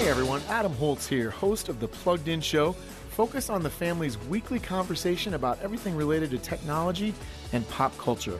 Hey 0.00 0.08
everyone, 0.08 0.40
Adam 0.48 0.72
Holz 0.72 1.06
here, 1.06 1.28
host 1.28 1.68
of 1.68 1.78
the 1.78 1.86
Plugged 1.86 2.26
In 2.26 2.40
Show. 2.40 2.72
Focus 2.72 3.50
on 3.50 3.62
the 3.62 3.68
family's 3.68 4.16
weekly 4.16 4.58
conversation 4.58 5.34
about 5.34 5.60
everything 5.60 5.94
related 5.94 6.30
to 6.30 6.38
technology 6.38 7.12
and 7.52 7.68
pop 7.68 7.96
culture. 7.98 8.38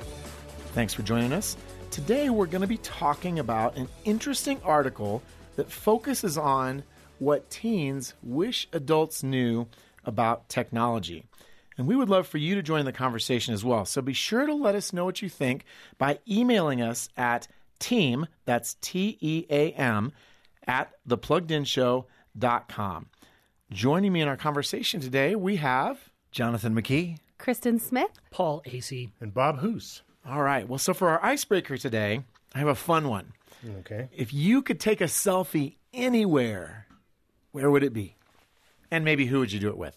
Thanks 0.72 0.94
for 0.94 1.02
joining 1.02 1.34
us. 1.34 1.58
Today 1.90 2.30
we're 2.30 2.46
going 2.46 2.62
to 2.62 2.66
be 2.66 2.78
talking 2.78 3.38
about 3.38 3.76
an 3.76 3.90
interesting 4.06 4.58
article 4.64 5.22
that 5.56 5.70
focuses 5.70 6.38
on 6.38 6.82
what 7.18 7.50
teens 7.50 8.14
wish 8.22 8.66
adults 8.72 9.22
knew 9.22 9.66
about 10.06 10.48
technology. 10.48 11.26
And 11.76 11.86
we 11.86 11.94
would 11.94 12.08
love 12.08 12.26
for 12.26 12.38
you 12.38 12.54
to 12.54 12.62
join 12.62 12.86
the 12.86 12.90
conversation 12.90 13.52
as 13.52 13.62
well. 13.62 13.84
So 13.84 14.00
be 14.00 14.14
sure 14.14 14.46
to 14.46 14.54
let 14.54 14.74
us 14.74 14.94
know 14.94 15.04
what 15.04 15.20
you 15.20 15.28
think 15.28 15.66
by 15.98 16.20
emailing 16.26 16.80
us 16.80 17.10
at 17.18 17.48
team, 17.78 18.28
that's 18.46 18.78
T 18.80 19.18
E 19.20 19.44
A 19.50 19.72
M, 19.72 20.12
at 20.70 20.92
thepluggedinshow.com. 21.08 23.06
Joining 23.72 24.12
me 24.12 24.20
in 24.20 24.28
our 24.28 24.36
conversation 24.36 25.00
today, 25.00 25.34
we 25.34 25.56
have 25.56 25.98
Jonathan 26.30 26.74
McKee. 26.76 27.18
Kristin 27.40 27.80
Smith. 27.80 28.12
Paul 28.30 28.62
Asay. 28.66 29.10
And 29.20 29.34
Bob 29.34 29.58
Hoose. 29.58 30.02
All 30.24 30.42
right. 30.42 30.68
Well, 30.68 30.78
so 30.78 30.94
for 30.94 31.08
our 31.08 31.24
icebreaker 31.24 31.76
today, 31.76 32.22
I 32.54 32.58
have 32.60 32.68
a 32.68 32.76
fun 32.76 33.08
one. 33.08 33.32
Okay. 33.80 34.08
If 34.12 34.32
you 34.32 34.62
could 34.62 34.78
take 34.78 35.00
a 35.00 35.04
selfie 35.04 35.74
anywhere, 35.92 36.86
where 37.50 37.68
would 37.70 37.82
it 37.82 37.92
be? 37.92 38.14
And 38.92 39.04
maybe 39.04 39.26
who 39.26 39.40
would 39.40 39.50
you 39.52 39.58
do 39.58 39.68
it 39.70 39.76
with? 39.76 39.96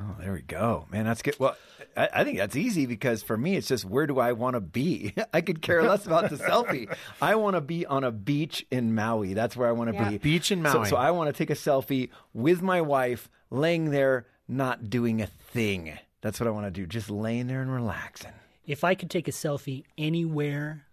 Oh, 0.00 0.16
there 0.18 0.32
we 0.32 0.40
go, 0.42 0.86
man. 0.90 1.04
That's 1.04 1.20
good. 1.20 1.38
Well, 1.38 1.56
I, 1.96 2.08
I 2.14 2.24
think 2.24 2.38
that's 2.38 2.56
easy 2.56 2.86
because 2.86 3.22
for 3.22 3.36
me, 3.36 3.56
it's 3.56 3.68
just 3.68 3.84
where 3.84 4.06
do 4.06 4.18
I 4.18 4.32
want 4.32 4.54
to 4.54 4.60
be? 4.60 5.12
I 5.34 5.40
could 5.42 5.60
care 5.60 5.82
less 5.82 6.06
about 6.06 6.30
the 6.30 6.36
selfie. 6.36 6.94
I 7.22 7.34
want 7.34 7.56
to 7.56 7.60
be 7.60 7.84
on 7.84 8.02
a 8.04 8.10
beach 8.10 8.64
in 8.70 8.94
Maui. 8.94 9.34
That's 9.34 9.56
where 9.56 9.68
I 9.68 9.72
want 9.72 9.90
to 9.90 9.94
Yeah. 9.96 10.10
be. 10.10 10.18
Beach 10.18 10.50
in 10.50 10.64
So, 10.64 10.78
Maui. 10.78 10.88
so 10.88 10.96
I 10.96 11.10
want 11.10 11.28
to 11.28 11.32
take 11.36 11.50
a 11.50 11.54
selfie 11.54 12.08
with 12.32 12.62
my 12.62 12.80
wife, 12.80 13.28
laying 13.50 13.90
there, 13.90 14.26
not 14.48 14.88
doing 14.88 15.20
a 15.20 15.26
thing. 15.26 15.98
That's 16.22 16.40
what 16.40 16.46
I 16.46 16.50
want 16.50 16.66
to 16.66 16.70
do. 16.70 16.86
Just 16.86 17.10
laying 17.10 17.46
there 17.46 17.60
and 17.60 17.72
relaxing. 17.72 18.32
If 18.66 18.84
I 18.84 18.94
could 18.94 19.10
take 19.10 19.28
a 19.28 19.32
selfie 19.32 19.84
anywhere, 19.98 20.86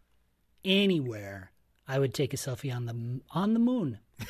anywhere, 0.66 1.52
I 1.88 2.00
would 2.00 2.14
take 2.14 2.34
a 2.34 2.38
selfie 2.38 2.76
on 2.76 2.86
the 2.86 3.22
on 3.32 3.54
the 3.54 3.60
moon. 3.60 4.00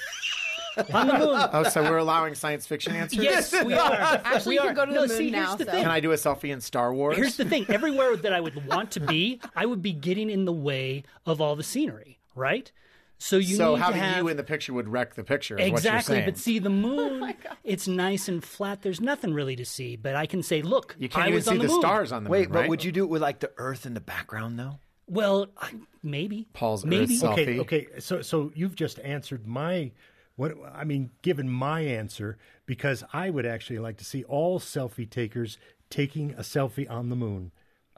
on 0.93 1.07
the 1.07 1.13
moon. 1.17 1.49
Oh, 1.53 1.63
so 1.63 1.83
we're 1.83 1.97
allowing 1.97 2.35
science 2.35 2.65
fiction 2.67 2.95
answers? 2.95 3.23
Yes, 3.23 3.51
we 3.63 3.73
are. 3.73 3.93
Actually, 3.93 4.51
we 4.51 4.55
you 4.55 4.61
are. 4.61 4.65
can 4.67 4.75
go 4.75 4.85
to 4.85 4.91
No, 4.93 5.01
the 5.03 5.07
moon 5.07 5.17
see, 5.17 5.31
now, 5.31 5.55
the 5.55 5.65
so- 5.65 5.71
thing. 5.71 5.81
Can 5.83 5.91
I 5.91 5.99
do 5.99 6.11
a 6.11 6.15
selfie 6.15 6.51
in 6.51 6.61
Star 6.61 6.93
Wars? 6.93 7.15
Here's 7.17 7.37
the 7.37 7.45
thing. 7.45 7.65
Everywhere 7.69 8.15
that 8.17 8.33
I 8.33 8.39
would 8.41 8.65
want 8.67 8.91
to 8.91 8.99
be, 8.99 9.39
I 9.55 9.65
would 9.65 9.81
be 9.81 9.93
getting 9.93 10.29
in 10.29 10.45
the 10.45 10.53
way 10.53 11.03
of 11.25 11.41
all 11.41 11.55
the 11.55 11.63
scenery, 11.63 12.19
right? 12.35 12.71
So 13.19 13.37
you 13.37 13.55
so 13.55 13.71
need 13.73 13.77
to 13.79 13.83
having 13.83 13.99
have 14.01 14.17
you 14.17 14.27
in 14.27 14.37
the 14.37 14.43
picture 14.43 14.73
would 14.73 14.87
wreck 14.87 15.15
the 15.15 15.23
picture. 15.23 15.57
Is 15.57 15.65
exactly. 15.67 15.89
What 15.89 15.93
you're 15.93 16.01
saying. 16.01 16.25
But 16.25 16.37
see, 16.37 16.59
the 16.59 16.69
moon, 16.69 17.23
oh 17.49 17.53
it's 17.63 17.87
nice 17.87 18.27
and 18.27 18.43
flat. 18.43 18.83
There's 18.83 19.01
nothing 19.01 19.33
really 19.33 19.55
to 19.55 19.65
see. 19.65 19.95
But 19.95 20.15
I 20.15 20.27
can 20.27 20.43
say, 20.43 20.61
look, 20.61 20.95
you 20.99 21.09
can't 21.09 21.25
I 21.25 21.27
even 21.29 21.35
was 21.37 21.45
see 21.45 21.51
on 21.51 21.57
the, 21.57 21.63
the, 21.63 21.69
moon. 21.69 21.81
stars 21.81 22.11
on 22.11 22.23
the 22.25 22.29
Wait, 22.29 22.41
moon. 22.41 22.49
Wait, 22.49 22.53
but 22.53 22.59
right? 22.59 22.69
would 22.69 22.83
you 22.83 22.91
do 22.91 23.03
it 23.03 23.09
with 23.09 23.23
like 23.23 23.39
the 23.39 23.51
earth 23.57 23.87
in 23.87 23.95
the 23.95 24.01
background 24.01 24.59
though? 24.59 24.77
Well, 25.07 25.47
I- 25.57 25.71
maybe 26.03 26.47
Paul's 26.53 26.85
maybe. 26.85 27.15
Earth 27.15 27.21
selfie. 27.23 27.59
Okay. 27.59 27.59
Okay. 27.59 27.87
So 27.99 28.21
so 28.21 28.51
you've 28.53 28.75
just 28.75 28.99
answered 28.99 29.47
my 29.47 29.91
what 30.37 30.53
I 30.73 30.85
mean, 30.85 31.11
given 31.21 31.49
my 31.49 31.81
answer 31.81 32.37
because 32.65 33.03
I 33.11 33.29
would 33.29 33.45
actually 33.45 33.79
like 33.79 33.97
to 33.97 34.05
see 34.05 34.23
all 34.23 34.59
selfie 34.59 35.09
takers 35.09 35.57
taking 35.89 36.31
a 36.33 36.41
selfie 36.41 36.89
on 36.89 37.09
the 37.09 37.15
moon. 37.15 37.51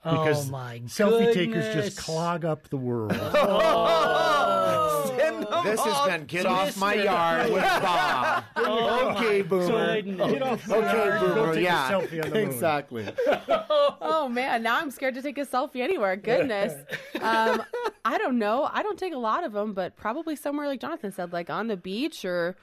Oh 0.03 0.23
because 0.23 0.47
Oh, 0.47 0.51
my 0.51 0.79
selfie 0.85 1.33
takers 1.33 1.73
just 1.75 1.97
clog 1.97 2.45
up 2.45 2.69
the 2.69 2.77
world. 2.77 3.11
This 5.63 5.79
has 5.79 6.07
been 6.07 6.25
Get 6.25 6.45
Off 6.45 6.77
My 6.77 6.93
Yard 6.95 7.51
with 7.51 7.61
Bob. 7.81 8.43
okay, 8.57 9.41
Boomer. 9.41 10.01
Get 10.01 10.41
off 10.41 10.69
Okay, 10.69 11.19
Boomer. 11.19 11.59
Yeah, 11.59 11.91
selfie 11.91 12.23
on 12.23 12.29
the 12.29 12.35
moon. 12.35 12.49
exactly. 12.49 13.05
Oh 14.01 14.27
man, 14.27 14.63
now 14.63 14.77
I'm 14.79 14.91
scared 14.91 15.15
to 15.15 15.21
take 15.21 15.37
a 15.37 15.45
selfie 15.45 15.81
anywhere. 15.81 16.15
Goodness. 16.15 16.73
Um, 17.21 17.61
I 18.05 18.17
don't 18.17 18.39
know. 18.39 18.69
I 18.71 18.81
don't 18.81 18.97
take 18.97 19.13
a 19.13 19.17
lot 19.17 19.43
of 19.43 19.51
them, 19.51 19.73
but 19.73 19.97
probably 19.97 20.37
somewhere 20.37 20.67
like 20.67 20.79
Jonathan 20.79 21.11
said, 21.11 21.33
like 21.33 21.49
on 21.49 21.67
the 21.67 21.75
beach 21.75 22.23
or 22.23 22.55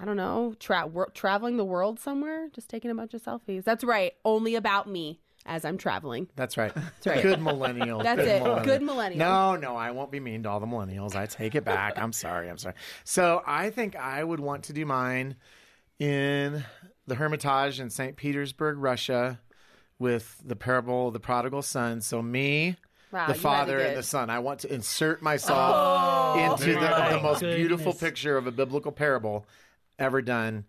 I 0.00 0.06
don't 0.06 0.16
know, 0.16 0.54
tra- 0.58 0.86
wor- 0.86 1.10
traveling 1.12 1.58
the 1.58 1.64
world 1.66 2.00
somewhere, 2.00 2.48
just 2.54 2.70
taking 2.70 2.90
a 2.90 2.94
bunch 2.94 3.12
of 3.12 3.22
selfies. 3.22 3.62
That's 3.64 3.84
right. 3.84 4.14
Only 4.24 4.54
about 4.54 4.88
me 4.88 5.20
as 5.46 5.64
I'm 5.64 5.78
traveling. 5.78 6.28
That's 6.36 6.56
right. 6.56 6.72
That's 6.74 7.06
right. 7.06 7.22
Good 7.22 7.40
millennial. 7.40 8.02
That's 8.02 8.20
Good 8.20 8.28
it. 8.28 8.64
Good 8.64 8.82
millennial. 8.82 9.18
No, 9.18 9.56
no, 9.56 9.76
I 9.76 9.90
won't 9.90 10.10
be 10.10 10.20
mean 10.20 10.42
to 10.44 10.50
all 10.50 10.60
the 10.60 10.66
millennials. 10.66 11.16
I 11.16 11.26
take 11.26 11.54
it 11.54 11.64
back. 11.64 11.98
I'm 11.98 12.12
sorry. 12.12 12.48
I'm 12.48 12.58
sorry. 12.58 12.74
So 13.04 13.42
I 13.46 13.70
think 13.70 13.96
I 13.96 14.22
would 14.22 14.40
want 14.40 14.64
to 14.64 14.72
do 14.72 14.84
mine 14.84 15.36
in 15.98 16.64
the 17.06 17.14
Hermitage 17.14 17.80
in 17.80 17.90
St. 17.90 18.16
Petersburg, 18.16 18.78
Russia, 18.78 19.40
with 19.98 20.40
the 20.44 20.56
parable 20.56 21.08
of 21.08 21.12
the 21.12 21.20
prodigal 21.20 21.62
son. 21.62 22.00
So 22.00 22.22
me. 22.22 22.76
Wow, 23.12 23.26
the 23.26 23.34
father 23.34 23.80
and 23.80 23.96
the 23.96 24.04
son. 24.04 24.30
I 24.30 24.38
want 24.38 24.60
to 24.60 24.72
insert 24.72 25.20
myself 25.20 25.74
oh, 25.74 26.52
into 26.52 26.74
the, 26.74 26.80
my 26.80 27.14
the 27.14 27.20
most 27.20 27.40
beautiful 27.40 27.92
picture 27.92 28.36
of 28.36 28.46
a 28.46 28.52
biblical 28.52 28.92
parable 28.92 29.46
ever 29.98 30.22
done, 30.22 30.64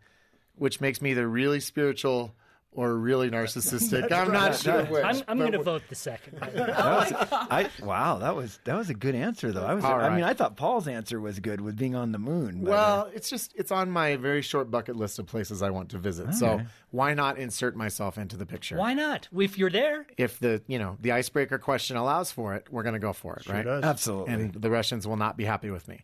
which 0.55 0.81
makes 0.81 1.03
me 1.03 1.11
either 1.11 1.29
really 1.29 1.59
spiritual 1.59 2.33
or 2.73 2.95
really 2.95 3.29
narcissistic. 3.29 4.11
I'm 4.11 4.31
not 4.31 4.55
sure 4.55 4.85
which. 4.85 5.03
I'm, 5.03 5.21
I'm 5.27 5.37
going 5.37 5.51
to 5.51 5.61
vote 5.61 5.83
the 5.89 5.95
second. 5.95 6.39
That 6.61 6.67
was, 6.67 7.27
I, 7.31 7.69
wow, 7.83 8.19
that 8.19 8.35
was 8.35 8.59
that 8.63 8.75
was 8.75 8.89
a 8.89 8.93
good 8.93 9.15
answer 9.15 9.51
though. 9.51 9.65
I 9.65 9.73
was 9.73 9.83
All 9.83 9.99
I 9.99 10.13
mean. 10.15 10.23
I 10.23 10.33
thought 10.33 10.55
Paul's 10.55 10.87
answer 10.87 11.19
was 11.19 11.39
good 11.39 11.59
with 11.61 11.77
being 11.77 11.95
on 11.95 12.11
the 12.11 12.19
moon. 12.19 12.61
but, 12.63 12.69
uh, 12.69 12.73
Well, 12.73 13.11
it's 13.13 13.29
just 13.29 13.53
it's 13.55 13.71
on 13.71 13.89
my 13.89 14.15
very 14.15 14.41
short 14.41 14.71
bucket 14.71 14.95
list 14.95 15.19
of 15.19 15.25
places 15.27 15.61
I 15.61 15.69
want 15.69 15.89
to 15.89 15.97
visit. 15.97 16.33
So 16.33 16.61
why 16.91 17.13
not 17.13 17.37
insert 17.37 17.75
myself 17.75 18.17
into 18.17 18.37
the 18.37 18.45
picture? 18.45 18.77
Why 18.77 18.93
not? 18.93 19.27
If 19.35 19.57
you're 19.57 19.69
there, 19.69 20.05
If 20.17 20.39
the 20.39 20.61
you 20.67 20.79
know 20.79 20.97
the 21.01 21.11
icebreaker 21.11 21.57
question 21.57 21.97
allows 21.97 22.31
for 22.31 22.55
it, 22.55 22.67
we're 22.71 22.83
going 22.83 22.93
to 22.93 22.99
go 22.99 23.13
for 23.13 23.35
it, 23.35 23.47
right? 23.47 23.65
does. 23.65 23.83
absolutely. 23.83 24.33
And 24.33 24.53
the 24.53 24.69
Russians 24.69 25.07
will 25.07 25.17
not 25.17 25.35
be 25.37 25.45
happy 25.45 25.69
with 25.69 25.87
me. 25.87 26.01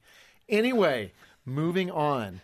Anyway, 0.49 1.13
moving 1.45 1.91
on. 1.91 2.41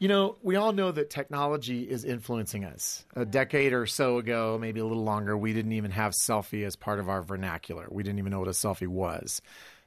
You 0.00 0.08
know, 0.08 0.36
we 0.42 0.56
all 0.56 0.72
know 0.72 0.90
that 0.92 1.10
technology 1.10 1.82
is 1.82 2.06
influencing 2.06 2.64
us. 2.64 3.04
A 3.14 3.26
decade 3.26 3.74
or 3.74 3.84
so 3.86 4.16
ago, 4.16 4.56
maybe 4.58 4.80
a 4.80 4.84
little 4.84 5.04
longer, 5.04 5.36
we 5.36 5.52
didn't 5.52 5.72
even 5.72 5.90
have 5.90 6.12
selfie 6.12 6.64
as 6.64 6.74
part 6.74 7.00
of 7.00 7.10
our 7.10 7.20
vernacular. 7.20 7.86
We 7.90 8.02
didn't 8.02 8.18
even 8.18 8.30
know 8.32 8.38
what 8.38 8.48
a 8.48 8.52
selfie 8.52 8.88
was. 8.88 9.42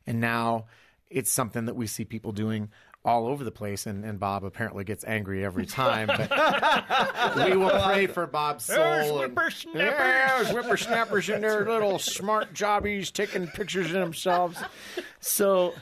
And 0.05 0.21
now 0.21 0.65
it's 1.09 1.31
something 1.31 1.65
that 1.65 1.75
we 1.75 1.87
see 1.87 2.05
people 2.05 2.31
doing 2.31 2.69
all 3.03 3.25
over 3.25 3.43
the 3.43 3.51
place. 3.51 3.87
And, 3.87 4.05
and 4.05 4.19
Bob 4.19 4.43
apparently 4.43 4.83
gets 4.83 5.03
angry 5.03 5.43
every 5.43 5.65
time. 5.65 6.05
But 6.05 6.29
we 7.49 7.57
will 7.57 7.71
pray 7.71 8.05
for 8.05 8.27
Bob's 8.27 8.65
soul. 8.65 8.77
There's 8.77 9.09
and- 9.09 9.17
whippersnappers. 9.17 9.81
Yeah, 9.81 10.43
there's 10.43 10.51
whippersnappers 10.51 11.29
in 11.29 11.41
their 11.41 11.65
little 11.65 11.97
smart 11.97 12.53
jobbies 12.53 13.09
taking 13.09 13.47
pictures 13.47 13.87
of 13.87 13.93
themselves. 13.93 14.59
So 15.21 15.73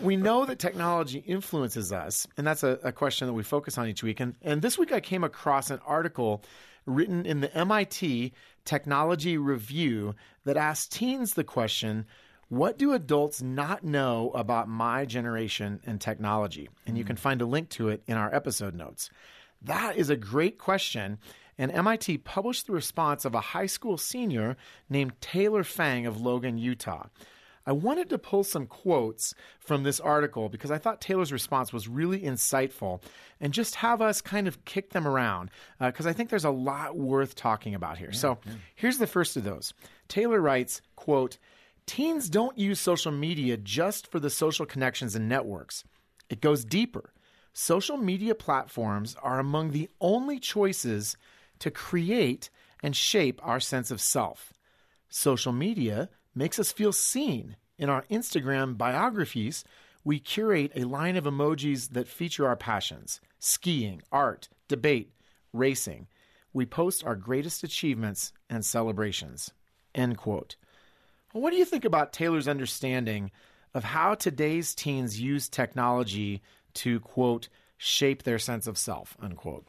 we 0.00 0.16
know 0.16 0.44
that 0.44 0.58
technology 0.58 1.22
influences 1.26 1.92
us, 1.92 2.26
and 2.36 2.46
that's 2.46 2.62
a, 2.62 2.78
a 2.82 2.92
question 2.92 3.26
that 3.26 3.34
we 3.34 3.42
focus 3.42 3.78
on 3.78 3.86
each 3.88 4.02
week. 4.02 4.20
And, 4.20 4.34
and 4.42 4.62
this 4.62 4.78
week 4.78 4.92
I 4.92 5.00
came 5.00 5.24
across 5.24 5.70
an 5.70 5.80
article 5.86 6.42
written 6.86 7.26
in 7.26 7.40
the 7.40 7.54
MIT 7.54 8.32
Technology 8.64 9.36
Review 9.36 10.14
that 10.44 10.56
asked 10.56 10.92
teens 10.92 11.34
the 11.34 11.44
question 11.44 12.06
What 12.48 12.78
do 12.78 12.92
adults 12.92 13.42
not 13.42 13.84
know 13.84 14.30
about 14.34 14.68
my 14.68 15.04
generation 15.04 15.80
and 15.86 16.00
technology? 16.00 16.68
And 16.86 16.96
you 16.96 17.04
hmm. 17.04 17.08
can 17.08 17.16
find 17.16 17.42
a 17.42 17.46
link 17.46 17.68
to 17.70 17.88
it 17.88 18.02
in 18.06 18.16
our 18.16 18.34
episode 18.34 18.74
notes. 18.74 19.10
That 19.62 19.96
is 19.96 20.10
a 20.10 20.16
great 20.16 20.58
question. 20.58 21.18
And 21.58 21.70
MIT 21.70 22.18
published 22.18 22.66
the 22.66 22.72
response 22.72 23.26
of 23.26 23.34
a 23.34 23.40
high 23.40 23.66
school 23.66 23.98
senior 23.98 24.56
named 24.88 25.20
Taylor 25.20 25.62
Fang 25.62 26.06
of 26.06 26.18
Logan, 26.18 26.56
Utah. 26.56 27.08
I 27.70 27.72
wanted 27.72 28.08
to 28.08 28.18
pull 28.18 28.42
some 28.42 28.66
quotes 28.66 29.32
from 29.60 29.84
this 29.84 30.00
article 30.00 30.48
because 30.48 30.72
I 30.72 30.78
thought 30.78 31.00
Taylor's 31.00 31.32
response 31.32 31.72
was 31.72 31.86
really 31.86 32.20
insightful 32.20 33.00
and 33.40 33.54
just 33.54 33.76
have 33.76 34.02
us 34.02 34.20
kind 34.20 34.48
of 34.48 34.64
kick 34.64 34.90
them 34.90 35.06
around 35.06 35.50
uh, 35.78 35.86
because 35.86 36.04
I 36.04 36.12
think 36.12 36.30
there's 36.30 36.44
a 36.44 36.50
lot 36.50 36.96
worth 36.96 37.36
talking 37.36 37.76
about 37.76 37.96
here. 37.96 38.10
so 38.10 38.38
here's 38.74 38.98
the 38.98 39.06
first 39.06 39.36
of 39.36 39.44
those. 39.44 39.72
Taylor 40.08 40.40
writes, 40.40 40.82
quote, 40.96 41.38
Teens 41.86 42.28
don't 42.28 42.58
use 42.58 42.80
social 42.80 43.12
media 43.12 43.56
just 43.56 44.08
for 44.10 44.18
the 44.18 44.30
social 44.30 44.66
connections 44.66 45.14
and 45.14 45.28
networks. 45.28 45.84
It 46.28 46.40
goes 46.40 46.64
deeper. 46.64 47.12
Social 47.52 47.98
media 47.98 48.34
platforms 48.34 49.14
are 49.22 49.38
among 49.38 49.70
the 49.70 49.88
only 50.00 50.40
choices 50.40 51.16
to 51.60 51.70
create 51.70 52.50
and 52.82 52.96
shape 52.96 53.40
our 53.44 53.60
sense 53.60 53.92
of 53.92 54.00
self. 54.00 54.52
Social 55.08 55.52
media 55.52 56.08
makes 56.34 56.58
us 56.58 56.72
feel 56.72 56.92
seen. 56.92 57.54
In 57.80 57.88
our 57.88 58.04
Instagram 58.08 58.78
biographies, 58.78 59.64
we 60.04 60.20
curate 60.20 60.70
a 60.76 60.84
line 60.84 61.16
of 61.16 61.24
emojis 61.24 61.90
that 61.94 62.06
feature 62.06 62.46
our 62.46 62.54
passions 62.54 63.20
skiing, 63.40 64.02
art, 64.12 64.48
debate, 64.68 65.12
racing. 65.52 66.06
We 66.52 66.66
post 66.66 67.02
our 67.04 67.16
greatest 67.16 67.64
achievements 67.64 68.32
and 68.48 68.64
celebrations. 68.64 69.50
End 69.94 70.16
quote. 70.16 70.54
Well, 71.32 71.42
what 71.42 71.50
do 71.50 71.56
you 71.56 71.64
think 71.64 71.84
about 71.84 72.12
Taylor's 72.12 72.46
understanding 72.46 73.32
of 73.74 73.84
how 73.84 74.14
today's 74.14 74.74
teens 74.74 75.20
use 75.20 75.48
technology 75.48 76.42
to, 76.74 77.00
quote, 77.00 77.48
shape 77.76 78.24
their 78.24 78.38
sense 78.38 78.66
of 78.66 78.76
self, 78.76 79.16
unquote. 79.20 79.66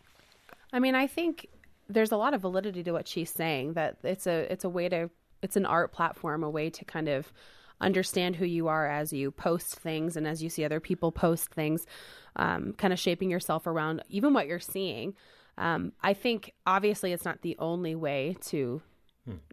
I 0.73 0.79
mean, 0.79 0.95
I 0.95 1.07
think 1.07 1.47
there's 1.89 2.11
a 2.11 2.17
lot 2.17 2.33
of 2.33 2.41
validity 2.41 2.83
to 2.83 2.91
what 2.91 3.07
she's 3.07 3.29
saying 3.29 3.73
that 3.73 3.97
it's 4.03 4.27
a 4.27 4.51
it's 4.51 4.63
a 4.63 4.69
way 4.69 4.89
to 4.89 5.09
it's 5.41 5.55
an 5.55 5.65
art 5.65 5.91
platform, 5.91 6.43
a 6.43 6.49
way 6.49 6.69
to 6.69 6.85
kind 6.85 7.09
of 7.09 7.31
understand 7.81 8.36
who 8.36 8.45
you 8.45 8.68
are 8.68 8.88
as 8.88 9.12
you 9.12 9.31
post 9.31 9.75
things 9.75 10.16
and 10.16 10.28
as 10.28 10.42
you 10.42 10.50
see 10.50 10.63
other 10.63 10.80
people 10.80 11.12
post 11.12 11.50
things, 11.54 11.86
um, 12.36 12.74
kind 12.74 12.94
of 12.94 13.00
shaping 13.00 13.30
yourself 13.30 13.68
around 13.68 14.01
even 14.10 14.33
what 14.33 14.48
you're 14.48 14.60
seeing. 14.60 15.13
Um, 15.57 15.92
I 16.01 16.13
think 16.13 16.54
obviously 16.66 17.12
it's 17.12 17.25
not 17.25 17.42
the 17.42 17.57
only 17.60 17.95
way 17.95 18.38
to 18.48 18.81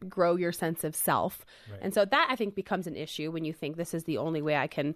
grow 0.09 0.37
your 0.37 0.53
sense 0.53 0.85
of 0.85 0.97
self. 0.97 1.45
And 1.83 1.93
so 1.93 2.05
that 2.05 2.29
I 2.31 2.37
think 2.37 2.55
becomes 2.55 2.87
an 2.87 2.97
issue 2.97 3.31
when 3.31 3.45
you 3.45 3.53
think 3.53 3.77
this 3.77 3.95
is 3.95 4.05
the 4.05 4.19
only 4.19 4.43
way 4.43 4.57
I 4.57 4.67
can 4.67 4.95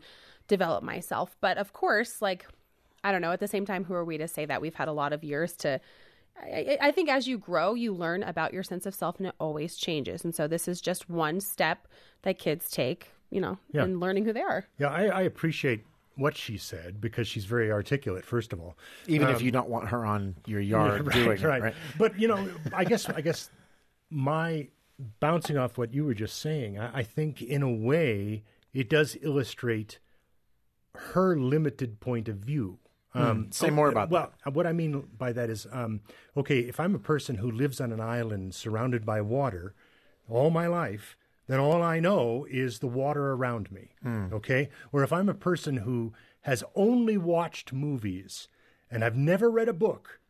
develop 0.49 0.82
myself. 0.82 1.37
But 1.40 1.58
of 1.58 1.73
course, 1.73 2.23
like, 2.23 2.46
I 3.05 3.12
don't 3.12 3.20
know, 3.20 3.32
at 3.32 3.40
the 3.40 3.49
same 3.49 3.67
time, 3.67 3.84
who 3.84 3.94
are 3.94 4.05
we 4.05 4.19
to 4.19 4.29
say 4.29 4.46
that 4.46 4.61
we've 4.61 4.75
had 4.75 4.88
a 4.88 4.93
lot 4.93 5.12
of 5.12 5.25
years 5.25 5.55
to. 5.58 5.81
I, 6.40 6.79
I 6.81 6.88
I 6.88 6.90
think 6.93 7.11
as 7.11 7.29
you 7.29 7.37
grow, 7.37 7.75
you 7.75 7.93
learn 7.93 8.23
about 8.23 8.55
your 8.55 8.62
sense 8.62 8.87
of 8.87 8.94
self 8.94 9.19
and 9.19 9.26
it 9.26 9.34
always 9.38 9.76
changes. 9.76 10.25
And 10.25 10.34
so 10.34 10.49
this 10.49 10.67
is 10.67 10.81
just 10.81 11.11
one 11.11 11.40
step 11.40 11.87
that 12.23 12.38
kids 12.38 12.70
take, 12.70 13.11
you 13.32 13.40
know, 13.40 13.58
Yeah. 13.73 13.84
in 13.84 13.99
learning 13.99 14.25
who 14.26 14.32
they 14.32 14.43
are. 14.43 14.64
Yeah, 14.79 14.88
I, 14.88 15.06
I 15.06 15.23
appreciate 15.23 15.84
what 16.17 16.37
she 16.37 16.58
said 16.58 17.00
because 17.00 17.26
she's 17.26 17.46
very 17.46 17.73
articulate. 17.73 18.25
First 18.25 18.52
of 18.52 18.61
all, 18.61 18.76
Even 19.06 19.29
if 19.29 19.40
you 19.40 19.50
don't 19.50 19.69
want 19.70 19.88
her 19.88 20.05
on 20.05 20.37
your 20.46 20.61
yard 20.61 21.06
right, 21.06 21.14
doing 21.14 21.29
right. 21.43 21.61
it, 21.61 21.62
right? 21.64 21.75
But 21.99 22.19
you 22.20 22.29
know, 22.29 22.49
I 22.75 22.84
guess 22.84 23.08
I 23.08 23.23
guess 23.23 23.50
my 24.11 24.69
bouncing 25.20 25.56
off 25.56 25.79
what 25.79 25.94
you 25.94 26.05
were 26.05 26.14
just 26.14 26.38
saying, 26.38 26.79
I, 26.79 26.99
I 26.99 27.02
think 27.02 27.40
in 27.40 27.62
a 27.62 27.70
way 27.70 28.44
it 28.75 28.88
does 28.90 29.17
illustrate 29.23 29.99
her 30.94 31.34
limited 31.37 31.99
point 32.00 32.29
of 32.29 32.37
view. 32.37 32.79
Um, 33.14 33.49
Say 33.50 33.69
more 33.70 33.88
about 33.90 34.08
well, 34.11 34.32
what 34.52 34.67
I 34.67 34.73
mean 34.73 35.06
by 35.19 35.32
that 35.32 35.50
is, 35.50 35.67
um, 35.70 36.00
okay, 36.37 36.61
if 36.61 36.81
I'm 36.81 36.94
a 36.94 36.99
person 36.99 37.37
who 37.37 37.50
lives 37.50 37.81
on 37.81 37.93
an 37.93 38.00
island 38.00 38.55
surrounded 38.55 39.05
by 39.05 39.20
water 39.20 39.75
all 40.31 40.50
my 40.50 40.67
life, 40.67 41.17
then 41.46 41.60
all 41.60 41.82
I 41.82 42.00
know 42.00 42.46
is 42.50 42.78
the 42.78 42.86
water 42.86 43.32
around 43.32 43.70
me. 43.72 43.90
Hmm. 44.02 44.32
Okay? 44.32 44.70
Or 44.92 45.02
if 45.02 45.12
I'm 45.12 45.28
a 45.28 45.34
person 45.34 45.78
who 45.78 46.12
has 46.42 46.64
only 46.74 47.16
watched 47.16 47.72
movies 47.72 48.48
and 48.90 49.04
I've 49.04 49.16
never 49.16 49.50
read 49.50 49.68
a 49.68 49.74
book, 49.74 50.20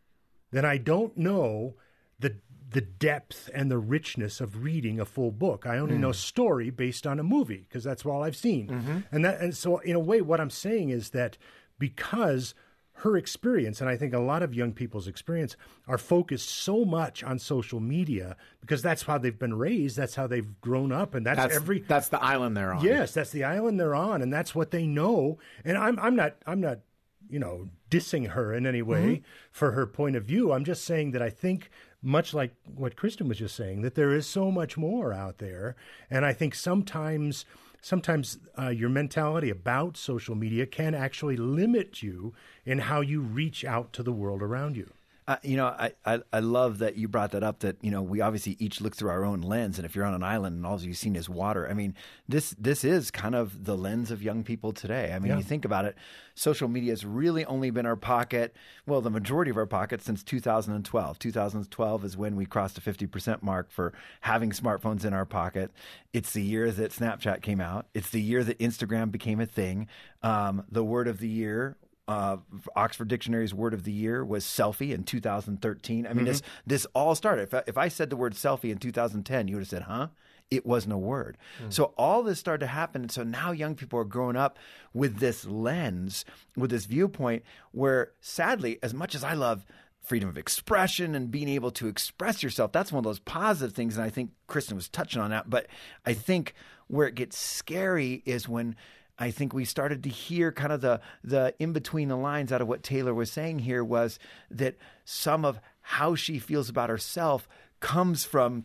then 0.50 0.64
I 0.64 0.78
don't 0.78 1.16
know 1.16 1.74
the 2.18 2.36
the 2.70 2.80
depth 2.80 3.50
and 3.52 3.70
the 3.70 3.78
richness 3.78 4.40
of 4.40 4.62
reading 4.62 4.98
a 4.98 5.04
full 5.04 5.30
book. 5.30 5.66
I 5.66 5.76
only 5.76 5.96
hmm. 5.96 6.02
know 6.02 6.12
story 6.12 6.70
based 6.70 7.06
on 7.06 7.18
a 7.18 7.24
movie 7.24 7.66
because 7.68 7.84
that's 7.84 8.06
all 8.06 8.22
I've 8.22 8.36
seen. 8.36 8.68
Mm-hmm. 8.68 8.98
And 9.10 9.24
that 9.24 9.40
and 9.40 9.54
so 9.54 9.78
in 9.78 9.94
a 9.94 10.00
way 10.00 10.22
what 10.22 10.40
I'm 10.40 10.50
saying 10.50 10.88
is 10.88 11.10
that 11.10 11.36
because 11.78 12.54
her 12.96 13.16
experience 13.16 13.80
and 13.80 13.88
I 13.88 13.96
think 13.96 14.12
a 14.14 14.20
lot 14.20 14.42
of 14.42 14.54
young 14.54 14.72
people's 14.72 15.08
experience 15.08 15.56
are 15.88 15.98
focused 15.98 16.48
so 16.48 16.84
much 16.84 17.24
on 17.24 17.38
social 17.38 17.80
media 17.80 18.36
because 18.60 18.82
that's 18.82 19.02
how 19.02 19.18
they've 19.18 19.38
been 19.38 19.54
raised, 19.54 19.96
that's 19.96 20.14
how 20.14 20.26
they've 20.26 20.60
grown 20.60 20.92
up 20.92 21.14
and 21.14 21.26
that's, 21.26 21.38
That's 21.38 21.56
every 21.56 21.80
that's 21.80 22.08
the 22.08 22.22
island 22.22 22.56
they're 22.56 22.72
on. 22.72 22.84
Yes, 22.84 23.14
that's 23.14 23.30
the 23.30 23.44
island 23.44 23.80
they're 23.80 23.94
on, 23.94 24.22
and 24.22 24.32
that's 24.32 24.54
what 24.54 24.70
they 24.70 24.86
know. 24.86 25.38
And 25.64 25.76
I'm 25.76 25.98
I'm 25.98 26.14
not 26.14 26.36
I'm 26.46 26.60
not 26.60 26.80
you 27.28 27.38
know 27.38 27.68
dissing 27.90 28.28
her 28.28 28.54
in 28.54 28.66
any 28.66 28.82
way 28.82 29.02
mm-hmm. 29.02 29.24
for 29.50 29.72
her 29.72 29.86
point 29.86 30.16
of 30.16 30.24
view. 30.24 30.52
I'm 30.52 30.64
just 30.64 30.84
saying 30.84 31.12
that 31.12 31.22
I 31.22 31.30
think 31.30 31.70
much 32.02 32.34
like 32.34 32.54
what 32.74 32.96
Kristin 32.96 33.28
was 33.28 33.38
just 33.38 33.56
saying 33.56 33.82
that 33.82 33.94
there 33.94 34.12
is 34.12 34.26
so 34.26 34.50
much 34.50 34.76
more 34.76 35.12
out 35.12 35.38
there, 35.38 35.76
and 36.10 36.24
I 36.24 36.32
think 36.32 36.54
sometimes 36.54 37.44
sometimes 37.82 38.38
uh, 38.58 38.68
your 38.68 38.88
mentality 38.88 39.50
about 39.50 39.96
social 39.96 40.34
media 40.34 40.64
can 40.64 40.94
actually 40.94 41.36
limit 41.36 42.02
you 42.02 42.32
in 42.64 42.78
how 42.78 43.02
you 43.02 43.20
reach 43.20 43.64
out 43.64 43.92
to 43.92 44.02
the 44.02 44.12
world 44.12 44.40
around 44.40 44.76
you. 44.76 44.90
Uh, 45.32 45.36
you 45.42 45.56
know, 45.56 45.66
I, 45.66 45.92
I 46.04 46.20
I 46.30 46.40
love 46.40 46.80
that 46.80 46.96
you 46.96 47.08
brought 47.08 47.30
that 47.30 47.42
up. 47.42 47.60
That 47.60 47.78
you 47.80 47.90
know, 47.90 48.02
we 48.02 48.20
obviously 48.20 48.54
each 48.58 48.82
look 48.82 48.94
through 48.94 49.08
our 49.08 49.24
own 49.24 49.40
lens, 49.40 49.78
and 49.78 49.86
if 49.86 49.96
you're 49.96 50.04
on 50.04 50.12
an 50.12 50.22
island 50.22 50.56
and 50.56 50.66
all 50.66 50.78
you've 50.78 50.98
seen 50.98 51.16
is 51.16 51.26
water, 51.26 51.66
I 51.66 51.72
mean, 51.72 51.94
this 52.28 52.54
this 52.58 52.84
is 52.84 53.10
kind 53.10 53.34
of 53.34 53.64
the 53.64 53.74
lens 53.74 54.10
of 54.10 54.22
young 54.22 54.44
people 54.44 54.74
today. 54.74 55.10
I 55.14 55.18
mean, 55.18 55.34
you 55.38 55.42
think 55.42 55.64
about 55.64 55.86
it, 55.86 55.96
social 56.34 56.68
media 56.68 56.92
has 56.92 57.06
really 57.06 57.46
only 57.46 57.70
been 57.70 57.86
our 57.86 57.96
pocket, 57.96 58.54
well, 58.86 59.00
the 59.00 59.10
majority 59.10 59.50
of 59.50 59.56
our 59.56 59.64
pocket 59.64 60.02
since 60.02 60.22
2012. 60.22 61.18
2012 61.18 62.04
is 62.04 62.16
when 62.16 62.36
we 62.36 62.44
crossed 62.44 62.74
the 62.74 62.80
50% 62.80 63.42
mark 63.42 63.70
for 63.70 63.94
having 64.20 64.50
smartphones 64.50 65.04
in 65.04 65.14
our 65.14 65.24
pocket. 65.24 65.70
It's 66.12 66.32
the 66.32 66.42
year 66.42 66.70
that 66.70 66.92
Snapchat 66.92 67.40
came 67.40 67.60
out. 67.60 67.86
It's 67.94 68.10
the 68.10 68.20
year 68.20 68.44
that 68.44 68.58
Instagram 68.58 69.10
became 69.10 69.40
a 69.40 69.46
thing. 69.46 69.88
Um, 70.22 70.64
the 70.70 70.84
word 70.84 71.08
of 71.08 71.18
the 71.20 71.28
year 71.28 71.76
uh, 72.08 72.38
Oxford 72.74 73.08
Dictionary's 73.08 73.54
word 73.54 73.74
of 73.74 73.84
the 73.84 73.92
year 73.92 74.24
was 74.24 74.44
selfie 74.44 74.92
in 74.92 75.04
2013. 75.04 76.06
I 76.06 76.12
mean, 76.12 76.24
this 76.24 76.42
this 76.66 76.86
all 76.94 77.14
started. 77.14 77.42
If 77.42 77.54
I, 77.54 77.62
if 77.66 77.78
I 77.78 77.88
said 77.88 78.10
the 78.10 78.16
word 78.16 78.34
selfie 78.34 78.70
in 78.70 78.78
2010, 78.78 79.48
you 79.48 79.56
would 79.56 79.60
have 79.62 79.68
said, 79.68 79.82
"Huh." 79.82 80.08
It 80.50 80.66
wasn't 80.66 80.92
a 80.92 80.98
word. 80.98 81.38
So 81.70 81.94
all 81.96 82.22
this 82.22 82.38
started 82.38 82.66
to 82.66 82.70
happen. 82.70 83.00
And 83.00 83.10
so 83.10 83.22
now 83.22 83.52
young 83.52 83.74
people 83.74 83.98
are 83.98 84.04
growing 84.04 84.36
up 84.36 84.58
with 84.92 85.16
this 85.16 85.46
lens, 85.46 86.26
with 86.58 86.70
this 86.70 86.84
viewpoint 86.84 87.42
where 87.70 88.12
sadly, 88.20 88.78
as 88.82 88.92
much 88.92 89.14
as 89.14 89.24
I 89.24 89.32
love 89.32 89.64
freedom 90.02 90.28
of 90.28 90.36
expression 90.36 91.14
and 91.14 91.30
being 91.30 91.48
able 91.48 91.70
to 91.70 91.86
express 91.86 92.42
yourself, 92.42 92.70
that's 92.70 92.92
one 92.92 92.98
of 92.98 93.04
those 93.04 93.20
positive 93.20 93.74
things. 93.74 93.96
And 93.96 94.04
I 94.04 94.10
think 94.10 94.32
Kristin 94.46 94.74
was 94.74 94.90
touching 94.90 95.22
on 95.22 95.30
that. 95.30 95.48
But 95.48 95.68
I 96.04 96.12
think 96.12 96.52
where 96.86 97.06
it 97.06 97.14
gets 97.14 97.38
scary 97.38 98.22
is 98.26 98.46
when 98.46 98.76
I 99.18 99.30
think 99.30 99.52
we 99.52 99.64
started 99.64 100.02
to 100.04 100.08
hear 100.08 100.52
kind 100.52 100.72
of 100.72 100.80
the 100.80 101.00
the 101.22 101.54
in 101.58 101.72
between 101.72 102.08
the 102.08 102.16
lines 102.16 102.52
out 102.52 102.60
of 102.60 102.68
what 102.68 102.82
Taylor 102.82 103.14
was 103.14 103.30
saying 103.30 103.60
here 103.60 103.84
was 103.84 104.18
that 104.50 104.76
some 105.04 105.44
of 105.44 105.60
how 105.80 106.14
she 106.14 106.38
feels 106.38 106.68
about 106.68 106.90
herself 106.90 107.48
comes 107.80 108.24
from 108.24 108.64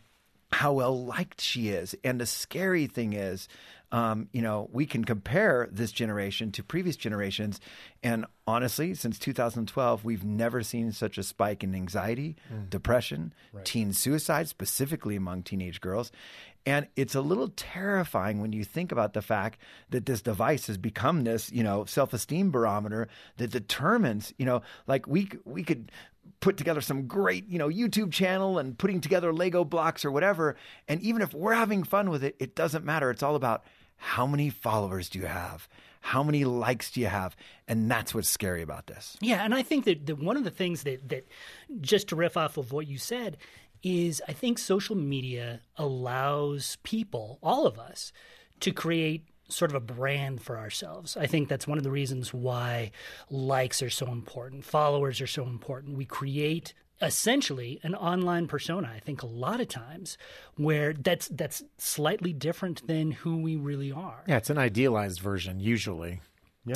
how 0.51 0.73
well 0.73 1.03
liked 1.05 1.41
she 1.41 1.69
is. 1.69 1.95
And 2.03 2.21
the 2.21 2.25
scary 2.25 2.87
thing 2.87 3.13
is, 3.13 3.49
um, 3.91 4.29
you 4.31 4.41
know, 4.41 4.69
we 4.71 4.85
can 4.85 5.03
compare 5.05 5.67
this 5.71 5.91
generation 5.91 6.51
to 6.53 6.63
previous 6.63 6.95
generations. 6.95 7.59
And 8.03 8.25
honestly, 8.45 8.93
since 8.93 9.19
2012, 9.19 10.03
we've 10.05 10.23
never 10.23 10.63
seen 10.63 10.91
such 10.91 11.17
a 11.17 11.23
spike 11.23 11.63
in 11.63 11.73
anxiety, 11.75 12.35
depression, 12.69 13.33
teen 13.63 13.93
suicide, 13.93 14.47
specifically 14.47 15.15
among 15.15 15.43
teenage 15.43 15.81
girls. 15.81 16.11
And 16.67 16.85
it's 16.97 17.15
a 17.15 17.21
little 17.21 17.47
terrifying 17.55 18.41
when 18.41 18.51
you 18.51 18.65
think 18.65 18.91
about 18.91 19.13
the 19.13 19.21
fact 19.21 19.57
that 19.89 20.05
this 20.05 20.21
device 20.21 20.67
has 20.67 20.77
become 20.77 21.23
this, 21.23 21.49
you 21.49 21.63
know, 21.63 21.85
self-esteem 21.85 22.51
barometer 22.51 23.07
that 23.37 23.51
determines, 23.51 24.33
you 24.37 24.45
know, 24.45 24.61
like 24.85 25.07
we 25.07 25.29
we 25.45 25.63
could 25.63 25.93
put 26.41 26.57
together 26.57 26.81
some 26.81 27.07
great, 27.07 27.47
you 27.47 27.57
know, 27.57 27.69
YouTube 27.69 28.11
channel 28.11 28.59
and 28.59 28.77
putting 28.77 28.99
together 28.99 29.31
Lego 29.31 29.63
blocks 29.63 30.03
or 30.03 30.11
whatever, 30.11 30.57
and 30.89 30.99
even 31.01 31.21
if 31.21 31.33
we're 31.33 31.53
having 31.53 31.85
fun 31.85 32.09
with 32.09 32.21
it, 32.21 32.35
it 32.37 32.53
doesn't 32.53 32.83
matter. 32.83 33.09
It's 33.11 33.23
all 33.23 33.37
about 33.37 33.63
how 33.95 34.27
many 34.27 34.49
followers 34.49 35.07
do 35.07 35.19
you 35.19 35.25
have? 35.25 35.69
How 36.01 36.21
many 36.21 36.43
likes 36.43 36.91
do 36.91 36.99
you 36.99 37.07
have? 37.07 37.35
And 37.65 37.89
that's 37.89 38.13
what's 38.13 38.29
scary 38.29 38.61
about 38.61 38.87
this. 38.87 39.15
Yeah, 39.21 39.43
and 39.43 39.55
I 39.55 39.63
think 39.63 39.85
that, 39.85 40.05
that 40.05 40.19
one 40.19 40.35
of 40.35 40.43
the 40.43 40.51
things 40.51 40.83
that 40.83 41.07
that 41.07 41.27
just 41.79 42.09
to 42.09 42.17
riff 42.17 42.35
off 42.35 42.57
of 42.57 42.73
what 42.73 42.87
you 42.87 42.97
said 42.97 43.37
is 43.87 44.21
I 44.27 44.33
think 44.33 44.59
social 44.59 44.95
media 44.95 45.61
allows 45.77 46.77
people, 46.83 47.39
all 47.41 47.65
of 47.65 47.79
us, 47.79 48.11
to 48.59 48.71
create 48.71 49.27
sort 49.49 49.71
of 49.71 49.75
a 49.75 49.79
brand 49.79 50.41
for 50.41 50.57
ourselves. 50.57 51.15
I 51.15 51.25
think 51.25 51.47
that's 51.47 51.67
one 51.67 51.77
of 51.77 51.83
the 51.83 51.91
reasons 51.91 52.33
why 52.33 52.91
likes 53.29 53.81
are 53.81 53.89
so 53.89 54.07
important, 54.07 54.65
followers 54.65 55.21
are 55.21 55.27
so 55.27 55.43
important. 55.43 55.97
We 55.97 56.05
create 56.05 56.73
essentially 56.99 57.79
an 57.83 57.93
online 57.93 58.47
persona 58.47 58.91
i 58.95 58.99
think 58.99 59.21
a 59.21 59.27
lot 59.27 59.61
of 59.61 59.67
times 59.67 60.17
where 60.55 60.93
that's 60.93 61.27
that's 61.27 61.63
slightly 61.77 62.33
different 62.33 62.85
than 62.87 63.11
who 63.11 63.37
we 63.37 63.55
really 63.55 63.91
are 63.91 64.23
Yeah, 64.25 64.37
it's 64.37 64.49
an 64.49 64.57
idealized 64.57 65.19
version 65.19 65.59
usually. 65.59 66.21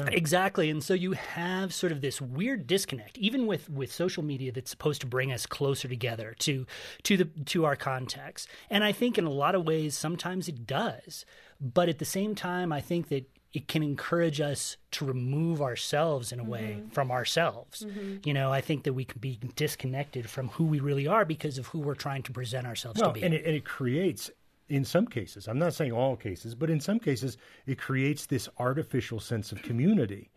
Exactly. 0.08 0.70
And 0.70 0.84
so 0.84 0.94
you 0.94 1.14
have 1.14 1.74
sort 1.74 1.92
of 1.92 2.02
this 2.02 2.22
weird 2.22 2.68
disconnect, 2.68 3.18
even 3.18 3.48
with, 3.48 3.70
with 3.70 3.92
social 3.92 4.24
media 4.24 4.52
that's 4.52 4.72
supposed 4.72 5.02
to 5.02 5.08
bring 5.08 5.32
us 5.32 5.46
closer 5.46 5.88
together 5.88 6.36
to 6.40 6.66
to 7.04 7.18
the 7.18 7.26
to 7.46 7.66
our 7.66 7.76
context. 7.76 8.48
And 8.70 8.84
I 8.84 8.92
think 8.92 9.18
in 9.18 9.26
a 9.26 9.32
lot 9.32 9.56
of 9.56 9.66
ways 9.66 9.96
sometimes 9.96 10.48
it 10.48 10.66
does. 10.66 11.26
But 11.60 11.90
at 11.90 12.00
the 12.00 12.06
same 12.06 12.36
time 12.36 12.72
I 12.72 12.82
think 12.82 13.10
that 13.10 13.30
it 13.54 13.68
can 13.68 13.84
encourage 13.84 14.40
us 14.40 14.78
to 14.92 15.06
remove 15.06 15.62
ourselves 15.62 16.32
in 16.32 16.40
a 16.40 16.44
way 16.44 16.78
mm-hmm. 16.80 16.90
from 16.90 17.12
ourselves. 17.12 17.84
Mm-hmm. 17.84 18.18
You 18.24 18.34
know, 18.34 18.52
I 18.52 18.62
think 18.62 18.84
that 18.84 18.94
we 18.94 19.04
can 19.04 19.20
be 19.20 19.40
disconnected 19.56 20.30
from 20.30 20.50
who 20.50 20.64
we 20.66 20.80
really 20.80 21.06
are 21.06 21.26
because 21.26 21.58
of 21.58 21.68
who 21.68 21.80
we're 21.80 21.96
trying 21.96 22.24
to 22.24 22.32
present 22.32 22.66
ourselves 22.66 23.02
Well, 23.02 23.12
to 23.12 23.20
be. 23.20 23.24
and 23.26 23.34
it, 23.34 23.46
and 23.46 23.54
it 23.54 23.66
creates, 23.66 24.32
in 24.72 24.86
some 24.86 25.06
cases, 25.06 25.48
I'm 25.48 25.60
not 25.60 25.74
saying 25.74 25.92
all 25.92 26.16
cases, 26.16 26.56
but 26.56 26.70
in 26.70 26.80
some 26.80 27.00
cases, 27.00 27.38
it 27.66 27.78
creates 27.78 28.26
this 28.26 28.48
artificial 28.58 29.20
sense 29.20 29.52
of 29.52 29.62
community. 29.62 30.32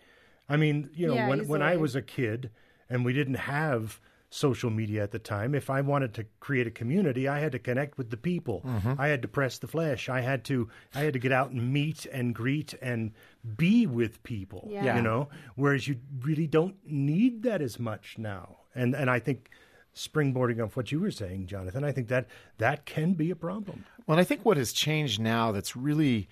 I 0.48 0.56
mean, 0.56 0.90
you 0.92 1.06
know, 1.06 1.14
Yeah, 1.14 1.28
when, 1.28 1.46
when 1.46 1.62
I 1.62 1.76
was 1.76 1.94
a 1.94 2.02
kid 2.02 2.50
and 2.90 3.04
we 3.04 3.12
didn't 3.12 3.34
have 3.34 4.00
social 4.30 4.68
media 4.68 5.00
at 5.04 5.12
the 5.12 5.18
time. 5.20 5.54
If 5.54 5.70
I 5.70 5.80
wanted 5.80 6.12
to 6.14 6.26
create 6.40 6.66
a 6.66 6.70
community, 6.72 7.28
I 7.28 7.38
had 7.38 7.52
to 7.52 7.60
connect 7.60 7.96
with 7.96 8.10
the 8.10 8.16
people. 8.16 8.62
Mm-hmm. 8.66 8.94
I 8.98 9.06
had 9.06 9.22
to 9.22 9.28
press 9.28 9.58
the 9.58 9.68
flesh. 9.68 10.08
I 10.08 10.20
had 10.22 10.44
to 10.46 10.68
I 10.92 11.00
had 11.00 11.12
to 11.12 11.20
get 11.20 11.30
out 11.30 11.50
and 11.50 11.72
meet 11.72 12.04
and 12.06 12.34
greet 12.34 12.74
and 12.82 13.12
be 13.56 13.86
with 13.86 14.20
people. 14.24 14.66
Yeah. 14.68 14.96
You 14.96 15.02
know, 15.02 15.28
whereas 15.54 15.86
you 15.86 16.00
really 16.22 16.48
don't 16.48 16.74
need 16.84 17.44
that 17.44 17.62
as 17.62 17.78
much 17.78 18.16
now. 18.18 18.56
And 18.74 18.96
and 18.96 19.08
I 19.08 19.20
think 19.20 19.50
springboarding 19.94 20.62
off 20.62 20.76
what 20.76 20.92
you 20.92 21.00
were 21.00 21.10
saying, 21.10 21.46
Jonathan, 21.46 21.84
I 21.84 21.92
think 21.92 22.08
that 22.08 22.26
that 22.58 22.84
can 22.84 23.14
be 23.14 23.30
a 23.30 23.36
problem. 23.36 23.84
Well, 24.06 24.18
and 24.18 24.20
I 24.20 24.24
think 24.24 24.44
what 24.44 24.56
has 24.56 24.72
changed 24.72 25.20
now 25.20 25.52
that's 25.52 25.76
really 25.76 26.28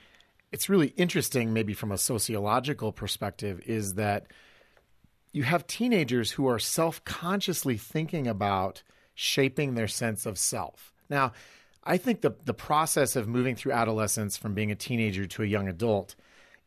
it's 0.50 0.68
really 0.68 0.88
interesting 0.98 1.52
maybe 1.52 1.72
from 1.72 1.92
a 1.92 1.98
sociological 1.98 2.92
perspective 2.92 3.62
is 3.64 3.94
that 3.94 4.26
you 5.32 5.44
have 5.44 5.66
teenagers 5.66 6.32
who 6.32 6.46
are 6.46 6.58
self-consciously 6.58 7.78
thinking 7.78 8.26
about 8.26 8.82
shaping 9.14 9.74
their 9.74 9.88
sense 9.88 10.26
of 10.26 10.38
self. 10.38 10.92
Now, 11.08 11.32
I 11.84 11.96
think 11.96 12.20
the 12.20 12.34
the 12.44 12.54
process 12.54 13.16
of 13.16 13.28
moving 13.28 13.56
through 13.56 13.72
adolescence 13.72 14.36
from 14.36 14.54
being 14.54 14.70
a 14.70 14.76
teenager 14.76 15.26
to 15.26 15.42
a 15.42 15.46
young 15.46 15.68
adult 15.68 16.14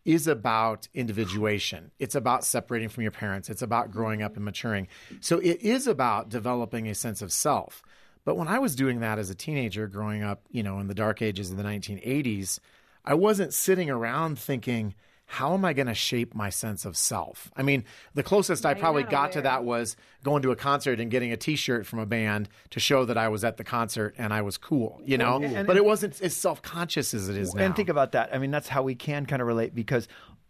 is 0.05 0.27
about 0.27 0.87
individuation. 0.93 1.91
It's 1.99 2.15
about 2.15 2.45
separating 2.45 2.89
from 2.89 3.03
your 3.03 3.11
parents. 3.11 3.49
It's 3.49 3.63
about 3.63 3.91
growing 3.91 4.21
up 4.21 4.35
and 4.35 4.45
maturing. 4.45 4.87
So 5.19 5.39
it 5.39 5.61
is 5.61 5.87
about 5.87 6.29
developing 6.29 6.87
a 6.87 6.95
sense 6.95 7.21
of 7.21 7.33
self. 7.33 7.81
But 8.23 8.37
when 8.37 8.47
I 8.47 8.59
was 8.59 8.75
doing 8.75 8.99
that 8.99 9.19
as 9.19 9.29
a 9.29 9.35
teenager 9.35 9.87
growing 9.87 10.23
up, 10.23 10.41
you 10.51 10.63
know, 10.63 10.79
in 10.79 10.87
the 10.87 10.95
dark 10.95 11.21
ages 11.21 11.51
of 11.51 11.57
the 11.57 11.63
1980s, 11.63 12.59
I 13.03 13.15
wasn't 13.15 13.53
sitting 13.53 13.89
around 13.89 14.39
thinking, 14.39 14.95
how 15.25 15.53
am 15.53 15.65
I 15.65 15.73
going 15.73 15.87
to 15.87 15.95
shape 15.95 16.35
my 16.35 16.49
sense 16.49 16.85
of 16.85 16.95
self? 16.95 17.51
I 17.55 17.63
mean, 17.63 17.83
the 18.13 18.23
closest 18.23 18.65
I 18.65 18.73
probably 18.73 19.03
got 19.03 19.31
to 19.33 19.41
that 19.41 19.63
was 19.63 19.97
going 20.23 20.43
to 20.43 20.51
a 20.51 20.55
concert 20.55 20.99
and 20.99 21.09
getting 21.09 21.31
a 21.31 21.37
T-shirt 21.37 21.85
from 21.85 21.99
a 21.99 22.05
band 22.05 22.47
to 22.69 22.79
show 22.79 23.05
that 23.05 23.17
I 23.17 23.27
was 23.27 23.43
at 23.43 23.57
the 23.57 23.63
concert 23.63 24.15
and 24.17 24.33
I 24.33 24.41
was 24.41 24.57
cool, 24.57 25.01
you 25.03 25.17
know. 25.17 25.39
but 25.65 25.77
it 25.77 25.85
wasn't 25.85 26.21
as 26.21 26.35
self-conscious 26.35 27.13
as 27.13 27.29
it 27.29 27.37
is 27.37 27.53
now. 27.53 27.63
And 27.63 27.75
think 27.75 27.89
about 27.89 28.11
that. 28.13 28.33
I 28.33 28.37
mean, 28.37 28.51
that's 28.51 28.67
how 28.67 28.83
we 28.83 28.95
can 28.95 29.25
kind 29.25 29.41
of 29.41 29.47
relate 29.47 29.73
because 29.73 30.07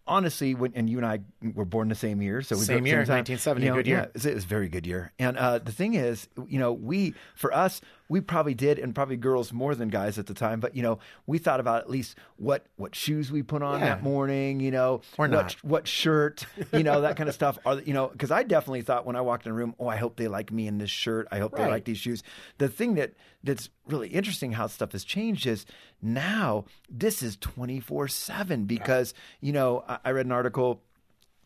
honestly, 0.07 0.53
when 0.53 0.73
and 0.75 0.89
you 0.89 0.97
and 0.97 1.05
I 1.05 1.19
were 1.53 1.65
born 1.65 1.89
the 1.89 1.95
same 1.95 2.21
year, 2.21 2.41
so 2.41 2.55
we 2.55 2.63
Same 2.63 2.85
year, 2.85 2.97
1970, 2.97 3.65
you 3.65 3.71
know, 3.71 3.77
good 3.77 3.87
year. 3.87 3.97
Yeah, 3.97 4.07
it's, 4.13 4.25
it's 4.25 4.45
a 4.45 4.47
very 4.47 4.69
good 4.69 4.85
year. 4.85 5.11
And 5.19 5.37
uh, 5.37 5.59
the 5.59 5.71
thing 5.71 5.95
is, 5.95 6.27
you 6.47 6.59
know, 6.59 6.73
we 6.73 7.13
for 7.35 7.53
us, 7.53 7.81
we 8.07 8.21
probably 8.21 8.53
did, 8.53 8.77
and 8.79 8.93
probably 8.93 9.17
girls 9.17 9.51
more 9.51 9.73
than 9.75 9.89
guys 9.89 10.17
at 10.19 10.27
the 10.27 10.33
time. 10.33 10.59
But 10.59 10.75
you 10.75 10.83
know, 10.83 10.99
we 11.25 11.37
thought 11.37 11.59
about 11.59 11.81
at 11.81 11.89
least 11.89 12.17
what 12.37 12.65
what 12.77 12.93
shoes 12.95 13.31
we 13.31 13.41
put 13.43 13.61
on 13.63 13.79
Yeah. 13.79 13.85
that 13.87 14.03
morning. 14.03 14.59
You 14.59 14.71
know, 14.71 15.01
Or 15.17 15.27
what, 15.27 15.31
not. 15.31 15.51
what 15.63 15.87
shirt, 15.87 16.45
you 16.73 16.83
know, 16.83 17.01
that 17.01 17.17
kind 17.17 17.27
of 17.29 17.35
stuff. 17.35 17.57
Are 17.65 17.79
you 17.81 17.93
know? 17.93 18.07
Because 18.07 18.31
I 18.31 18.43
definitely 18.43 18.81
thought 18.83 19.05
when 19.05 19.15
I 19.15 19.21
walked 19.21 19.45
in 19.45 19.51
a 19.51 19.55
room, 19.55 19.73
oh, 19.79 19.87
I 19.87 19.95
hope 19.95 20.17
they 20.17 20.27
like 20.27 20.51
me 20.51 20.67
in 20.67 20.77
this 20.77 20.89
shirt. 20.91 21.27
I 21.31 21.39
hope 21.39 21.55
they 21.55 21.65
like 21.67 21.85
these 21.85 21.97
shoes. 21.97 22.21
The 22.57 22.67
thing 22.67 22.95
that 22.95 23.13
that's 23.43 23.69
really 23.87 24.09
interesting 24.09 24.53
how 24.53 24.67
stuff 24.67 24.91
has 24.93 25.03
changed 25.03 25.45
is 25.47 25.65
now 26.01 26.65
this 26.89 27.23
is 27.23 27.35
twenty 27.37 27.79
four 27.79 28.07
seven 28.07 28.65
because 28.65 29.13
you 29.41 29.51
know 29.53 29.83
I, 29.87 29.97
I 30.05 30.11
read 30.11 30.25
an 30.25 30.31
article 30.31 30.81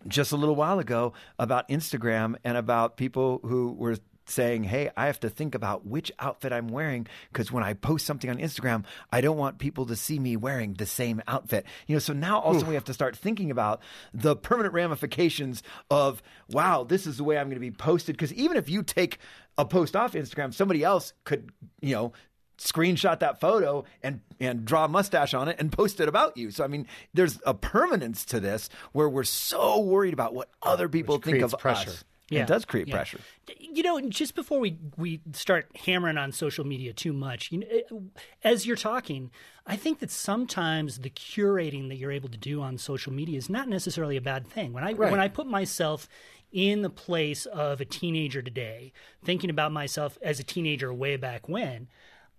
just 0.08 0.32
a 0.32 0.38
little 0.38 0.56
while 0.56 0.80
ago 0.80 1.12
about 1.38 1.68
Instagram 1.68 2.36
and 2.46 2.56
about 2.56 2.96
people 2.96 3.42
who 3.44 3.74
were 3.74 3.98
saying, 4.30 4.66
"Hey, 4.66 4.90
I 4.96 5.06
have 5.08 5.20
to 5.22 5.30
think 5.30 5.56
about 5.56 5.86
which 5.86 6.12
outfit 6.20 6.54
I'm 6.54 6.68
wearing 6.68 7.08
because 7.32 7.52
when 7.52 7.64
I 7.64 7.74
post 7.74 8.06
something 8.06 8.30
on 8.30 8.38
Instagram, 8.38 8.86
I 9.12 9.22
don't 9.22 9.38
want 9.38 9.60
people 9.60 9.86
to 9.88 9.96
see 9.96 10.20
me 10.20 10.38
wearing 10.38 10.74
the 10.74 10.86
same 10.86 11.22
outfit." 11.28 11.66
You 11.88 11.96
know, 11.96 12.00
so 12.00 12.14
now 12.14 12.40
also 12.40 12.66
we 12.66 12.76
have 12.76 12.86
to 12.86 12.94
start 12.94 13.16
thinking 13.16 13.52
about 13.52 13.82
the 14.14 14.36
permanent 14.36 14.74
ramifications 14.74 15.64
of, 15.90 16.22
"Wow, 16.50 16.84
this 16.84 17.08
is 17.08 17.18
the 17.18 17.24
way 17.24 17.38
I'm 17.38 17.48
going 17.48 17.56
to 17.56 17.60
be 17.60 17.72
posted." 17.72 18.16
Because 18.16 18.34
even 18.34 18.58
if 18.58 18.70
you 18.70 18.84
take 18.84 19.18
a 19.58 19.66
post 19.66 19.96
off 19.96 20.14
Instagram, 20.14 20.54
somebody 20.54 20.84
else 20.84 21.14
could, 21.26 21.52
you 21.82 21.94
know, 21.94 22.14
screenshot 22.60 23.20
that 23.20 23.40
photo 23.40 23.86
and 24.04 24.22
and 24.40 24.66
draw 24.66 24.86
a 24.86 24.88
mustache 24.88 25.34
on 25.34 25.48
it 25.48 25.56
and 25.60 25.72
post 25.72 26.00
it 26.00 26.08
about 26.08 26.38
you. 26.38 26.52
So 26.52 26.64
I 26.64 26.68
mean, 26.68 26.86
there's 27.14 27.40
a 27.46 27.54
permanence 27.54 28.26
to 28.26 28.40
this 28.40 28.70
where 28.92 29.10
we're 29.10 29.24
so 29.24 29.80
worried 29.80 30.14
about 30.14 30.34
what 30.34 30.50
other 30.62 30.88
people 30.88 31.18
think 31.18 31.42
of 31.42 31.56
pressure. 31.58 31.90
us. 31.92 32.04
Yeah. 32.30 32.44
It 32.44 32.48
does 32.48 32.66
create 32.66 32.88
Yeah. 32.88 32.96
pressure. 32.96 33.20
You 33.60 33.84
know, 33.84 34.00
just 34.10 34.36
before 34.36 34.60
we 34.60 34.78
we 34.98 35.22
start 35.34 35.70
hammering 35.86 36.18
on 36.18 36.32
social 36.32 36.66
media 36.66 36.94
too 36.94 37.14
much, 37.14 37.52
you 37.52 37.60
know, 37.60 37.68
it- 37.70 37.88
uh, 37.92 37.96
as 38.44 38.66
you're 38.68 38.76
talking, 38.76 39.32
I 39.66 39.76
think 39.76 40.00
that 40.00 40.12
sometimes 40.12 41.00
the 41.00 41.10
curating 41.10 41.90
that 41.90 41.96
you're 41.98 42.12
able 42.12 42.30
to 42.30 42.38
do 42.38 42.62
on 42.62 42.78
social 42.78 43.12
media 43.14 43.38
is 43.38 43.50
not 43.50 43.68
necessarily 43.68 44.18
a 44.18 44.22
bad 44.22 44.48
thing. 44.48 44.74
When 44.74 44.84
I 44.84 44.94
Right. 44.94 45.12
when 45.12 45.20
I 45.20 45.28
put 45.28 45.48
myself 45.48 46.08
in 46.52 46.82
the 46.82 46.90
place 46.90 47.46
of 47.46 47.80
a 47.82 47.86
teenager 47.86 48.42
today, 48.42 48.92
thinking 49.24 49.50
about 49.50 49.72
myself 49.72 50.18
as 50.22 50.40
a 50.40 50.44
teenager 50.44 50.92
way 50.94 51.16
back 51.16 51.48
when, 51.48 51.88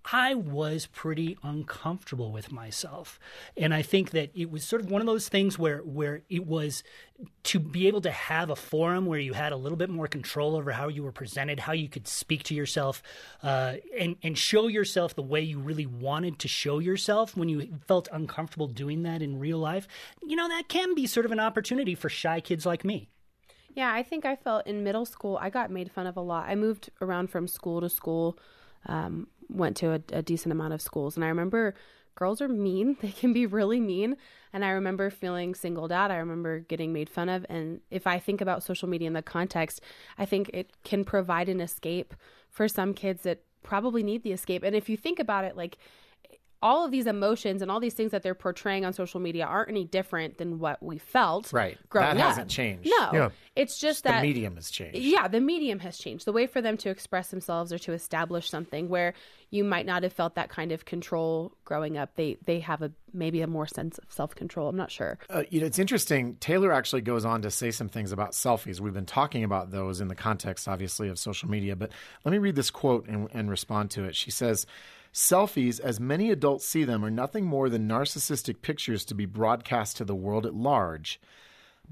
I 0.04 0.34
was 0.34 0.86
pretty 0.86 1.36
uncomfortable 1.42 2.32
with 2.32 2.50
myself. 2.50 3.20
And 3.56 3.74
I 3.74 3.82
think 3.82 4.10
that 4.10 4.30
it 4.34 4.50
was 4.50 4.64
sort 4.64 4.82
of 4.82 4.90
one 4.90 5.00
of 5.00 5.06
those 5.06 5.28
things 5.28 5.58
where 5.58 5.78
where 5.78 6.22
it 6.28 6.46
was 6.46 6.82
to 7.44 7.58
be 7.58 7.86
able 7.86 8.00
to 8.00 8.10
have 8.10 8.48
a 8.48 8.56
forum 8.56 9.04
where 9.04 9.18
you 9.18 9.34
had 9.34 9.52
a 9.52 9.56
little 9.56 9.76
bit 9.76 9.90
more 9.90 10.08
control 10.08 10.56
over 10.56 10.72
how 10.72 10.88
you 10.88 11.02
were 11.02 11.12
presented, 11.12 11.60
how 11.60 11.72
you 11.72 11.88
could 11.88 12.08
speak 12.08 12.42
to 12.44 12.54
yourself, 12.54 13.02
uh, 13.42 13.74
and 13.98 14.16
and 14.22 14.38
show 14.38 14.68
yourself 14.68 15.14
the 15.14 15.22
way 15.22 15.42
you 15.42 15.58
really 15.58 15.86
wanted 15.86 16.38
to 16.38 16.48
show 16.48 16.78
yourself 16.78 17.36
when 17.36 17.48
you 17.48 17.78
felt 17.86 18.08
uncomfortable 18.10 18.68
doing 18.68 19.02
that 19.02 19.20
in 19.20 19.38
real 19.38 19.58
life. 19.58 19.86
You 20.22 20.36
know 20.36 20.48
that 20.48 20.68
can 20.68 20.94
be 20.94 21.06
sort 21.06 21.26
of 21.26 21.32
an 21.32 21.40
opportunity 21.40 21.94
for 21.94 22.08
shy 22.08 22.40
kids 22.40 22.64
like 22.64 22.84
me. 22.84 23.10
Yeah, 23.74 23.92
I 23.92 24.02
think 24.02 24.24
I 24.24 24.36
felt 24.36 24.66
in 24.66 24.82
middle 24.82 25.04
school, 25.04 25.38
I 25.40 25.50
got 25.50 25.70
made 25.70 25.92
fun 25.92 26.06
of 26.06 26.16
a 26.16 26.20
lot. 26.20 26.48
I 26.48 26.54
moved 26.54 26.90
around 27.00 27.30
from 27.30 27.46
school 27.46 27.80
to 27.80 27.88
school, 27.88 28.38
um, 28.86 29.28
went 29.50 29.76
to 29.78 29.92
a, 29.92 30.00
a 30.12 30.22
decent 30.22 30.52
amount 30.52 30.72
of 30.72 30.82
schools. 30.82 31.16
And 31.16 31.24
I 31.24 31.28
remember 31.28 31.74
girls 32.14 32.40
are 32.40 32.48
mean. 32.48 32.96
They 33.00 33.12
can 33.12 33.32
be 33.32 33.46
really 33.46 33.80
mean. 33.80 34.16
And 34.52 34.64
I 34.64 34.70
remember 34.70 35.10
feeling 35.10 35.54
singled 35.54 35.92
out. 35.92 36.10
I 36.10 36.16
remember 36.16 36.60
getting 36.60 36.92
made 36.92 37.08
fun 37.08 37.28
of. 37.28 37.46
And 37.48 37.80
if 37.90 38.06
I 38.06 38.18
think 38.18 38.40
about 38.40 38.62
social 38.62 38.88
media 38.88 39.06
in 39.06 39.14
the 39.14 39.22
context, 39.22 39.80
I 40.18 40.26
think 40.26 40.50
it 40.52 40.72
can 40.84 41.04
provide 41.04 41.48
an 41.48 41.60
escape 41.60 42.14
for 42.48 42.68
some 42.68 42.94
kids 42.94 43.22
that 43.22 43.42
probably 43.62 44.02
need 44.02 44.22
the 44.22 44.32
escape. 44.32 44.62
And 44.62 44.74
if 44.74 44.88
you 44.88 44.96
think 44.96 45.18
about 45.18 45.44
it, 45.44 45.56
like, 45.56 45.78
all 46.62 46.84
of 46.84 46.90
these 46.90 47.06
emotions 47.06 47.62
and 47.62 47.70
all 47.70 47.80
these 47.80 47.94
things 47.94 48.10
that 48.10 48.22
they're 48.22 48.34
portraying 48.34 48.84
on 48.84 48.92
social 48.92 49.18
media 49.18 49.46
aren't 49.46 49.70
any 49.70 49.84
different 49.84 50.36
than 50.38 50.58
what 50.58 50.82
we 50.82 50.98
felt. 50.98 51.52
Right. 51.52 51.78
Growing 51.88 52.16
That 52.16 52.22
up. 52.22 52.28
hasn't 52.28 52.50
changed. 52.50 52.90
No. 52.98 53.10
Yeah. 53.12 53.28
It's 53.56 53.78
just 53.80 54.04
that 54.04 54.20
the 54.20 54.26
medium 54.28 54.56
has 54.56 54.70
changed. 54.70 54.98
yeah, 54.98 55.26
the 55.26 55.40
medium 55.40 55.78
has 55.80 55.96
changed. 55.98 56.26
The 56.26 56.32
way 56.32 56.46
for 56.46 56.60
them 56.60 56.76
to 56.78 56.90
express 56.90 57.28
themselves 57.28 57.72
or 57.72 57.78
to 57.78 57.92
establish 57.92 58.48
something 58.50 58.88
where 58.88 59.14
you 59.50 59.64
might 59.64 59.86
not 59.86 60.02
have 60.02 60.12
felt 60.12 60.34
that 60.36 60.48
kind 60.50 60.70
of 60.70 60.84
control 60.84 61.52
growing 61.64 61.96
up. 61.98 62.14
They 62.16 62.36
they 62.44 62.60
have 62.60 62.82
a 62.82 62.92
maybe 63.12 63.40
a 63.40 63.46
more 63.46 63.66
sense 63.66 63.98
of 63.98 64.04
self 64.12 64.34
control. 64.34 64.68
I'm 64.68 64.76
not 64.76 64.90
sure. 64.90 65.18
Uh, 65.28 65.42
you 65.50 65.60
know, 65.60 65.66
it's 65.66 65.78
interesting. 65.78 66.36
Taylor 66.36 66.72
actually 66.72 67.00
goes 67.02 67.24
on 67.24 67.42
to 67.42 67.50
say 67.50 67.70
some 67.70 67.88
things 67.88 68.12
about 68.12 68.32
selfies. 68.32 68.80
We've 68.80 68.94
been 68.94 69.06
talking 69.06 69.44
about 69.44 69.70
those 69.70 70.00
in 70.00 70.08
the 70.08 70.14
context, 70.14 70.68
obviously, 70.68 71.08
of 71.08 71.18
social 71.18 71.48
media. 71.50 71.74
But 71.74 71.90
let 72.24 72.32
me 72.32 72.38
read 72.38 72.54
this 72.54 72.70
quote 72.70 73.08
and, 73.08 73.28
and 73.32 73.50
respond 73.50 73.90
to 73.92 74.04
it. 74.04 74.14
She 74.14 74.30
says, 74.30 74.66
Selfies, 75.12 75.80
as 75.80 75.98
many 75.98 76.30
adults 76.30 76.66
see 76.66 76.84
them, 76.84 77.04
are 77.04 77.10
nothing 77.10 77.44
more 77.44 77.68
than 77.68 77.88
narcissistic 77.88 78.62
pictures 78.62 79.04
to 79.06 79.14
be 79.14 79.26
broadcast 79.26 79.96
to 79.96 80.04
the 80.04 80.14
world 80.14 80.46
at 80.46 80.54
large. 80.54 81.20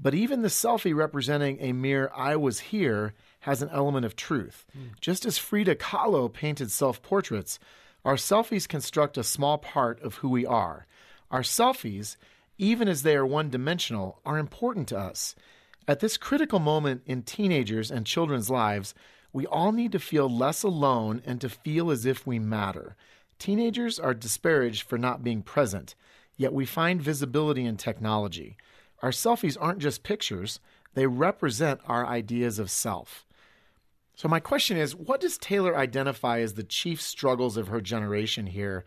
But 0.01 0.13
even 0.13 0.41
the 0.41 0.47
selfie 0.47 0.95
representing 0.95 1.57
a 1.59 1.73
mere 1.73 2.09
I 2.15 2.37
was 2.37 2.59
here 2.59 3.13
has 3.41 3.61
an 3.61 3.69
element 3.69 4.05
of 4.05 4.15
truth. 4.15 4.65
Hmm. 4.71 4.87
Just 5.01 5.25
as 5.25 5.37
Frida 5.37 5.75
Kahlo 5.75 6.31
painted 6.31 6.71
self 6.71 7.01
portraits, 7.01 7.59
our 8.05 8.15
selfies 8.15 8.67
construct 8.67 9.17
a 9.17 9.23
small 9.23 9.57
part 9.57 10.01
of 10.01 10.15
who 10.15 10.29
we 10.29 10.45
are. 10.45 10.87
Our 11.29 11.41
selfies, 11.41 12.15
even 12.57 12.87
as 12.87 13.03
they 13.03 13.15
are 13.15 13.25
one 13.25 13.49
dimensional, 13.49 14.21
are 14.25 14.37
important 14.37 14.87
to 14.89 14.97
us. 14.97 15.35
At 15.87 15.99
this 15.99 16.17
critical 16.17 16.59
moment 16.59 17.01
in 17.05 17.23
teenagers 17.23 17.91
and 17.91 18.05
children's 18.05 18.49
lives, 18.49 18.93
we 19.31 19.45
all 19.45 19.71
need 19.71 19.91
to 19.91 19.99
feel 19.99 20.29
less 20.29 20.63
alone 20.63 21.21
and 21.25 21.39
to 21.41 21.49
feel 21.49 21.91
as 21.91 22.05
if 22.05 22.25
we 22.25 22.39
matter. 22.39 22.95
Teenagers 23.37 23.99
are 23.99 24.13
disparaged 24.13 24.83
for 24.83 24.97
not 24.97 25.23
being 25.23 25.41
present, 25.41 25.95
yet 26.35 26.53
we 26.53 26.65
find 26.65 27.01
visibility 27.01 27.65
in 27.65 27.77
technology. 27.77 28.57
Our 29.01 29.11
selfies 29.11 29.57
aren't 29.59 29.79
just 29.79 30.03
pictures, 30.03 30.59
they 30.93 31.07
represent 31.07 31.79
our 31.85 32.05
ideas 32.05 32.59
of 32.59 32.71
self. 32.71 33.25
So, 34.15 34.27
my 34.27 34.41
question 34.41 34.75
is 34.75 34.95
what 34.95 35.21
does 35.21 35.37
Taylor 35.37 35.77
identify 35.77 36.39
as 36.39 36.55
the 36.55 36.63
chief 36.63 37.01
struggles 37.01 37.55
of 37.55 37.69
her 37.69 37.79
generation 37.79 38.47
here? 38.47 38.83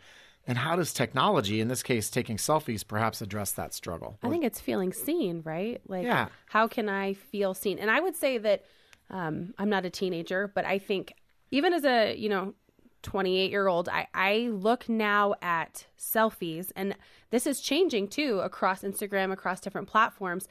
And 0.46 0.58
how 0.58 0.74
does 0.74 0.92
technology, 0.92 1.60
in 1.60 1.68
this 1.68 1.84
case 1.84 2.10
taking 2.10 2.36
selfies, 2.36 2.86
perhaps 2.86 3.22
address 3.22 3.52
that 3.52 3.72
struggle? 3.72 4.18
I 4.22 4.28
think 4.28 4.44
it's 4.44 4.60
feeling 4.60 4.92
seen, 4.92 5.40
right? 5.44 5.80
Like, 5.86 6.04
Yeah. 6.04 6.28
how 6.46 6.66
can 6.66 6.88
I 6.88 7.14
feel 7.14 7.54
seen? 7.54 7.78
And 7.78 7.90
I 7.90 8.00
would 8.00 8.16
say 8.16 8.38
that 8.38 8.64
um, 9.12 9.54
I'm 9.58 9.68
not 9.68 9.84
a 9.84 9.90
teenager, 9.90 10.50
but 10.54 10.64
I 10.64 10.78
think 10.78 11.14
even 11.50 11.72
as 11.72 11.84
a 11.84 12.16
you 12.16 12.28
know 12.28 12.54
28 13.02 13.50
year 13.50 13.68
old, 13.68 13.88
I, 13.88 14.06
I 14.14 14.48
look 14.52 14.88
now 14.88 15.34
at 15.42 15.86
selfies, 15.98 16.70
and 16.74 16.96
this 17.30 17.46
is 17.46 17.60
changing 17.60 18.08
too 18.08 18.40
across 18.40 18.82
Instagram, 18.82 19.32
across 19.32 19.60
different 19.60 19.88
platforms. 19.88 20.48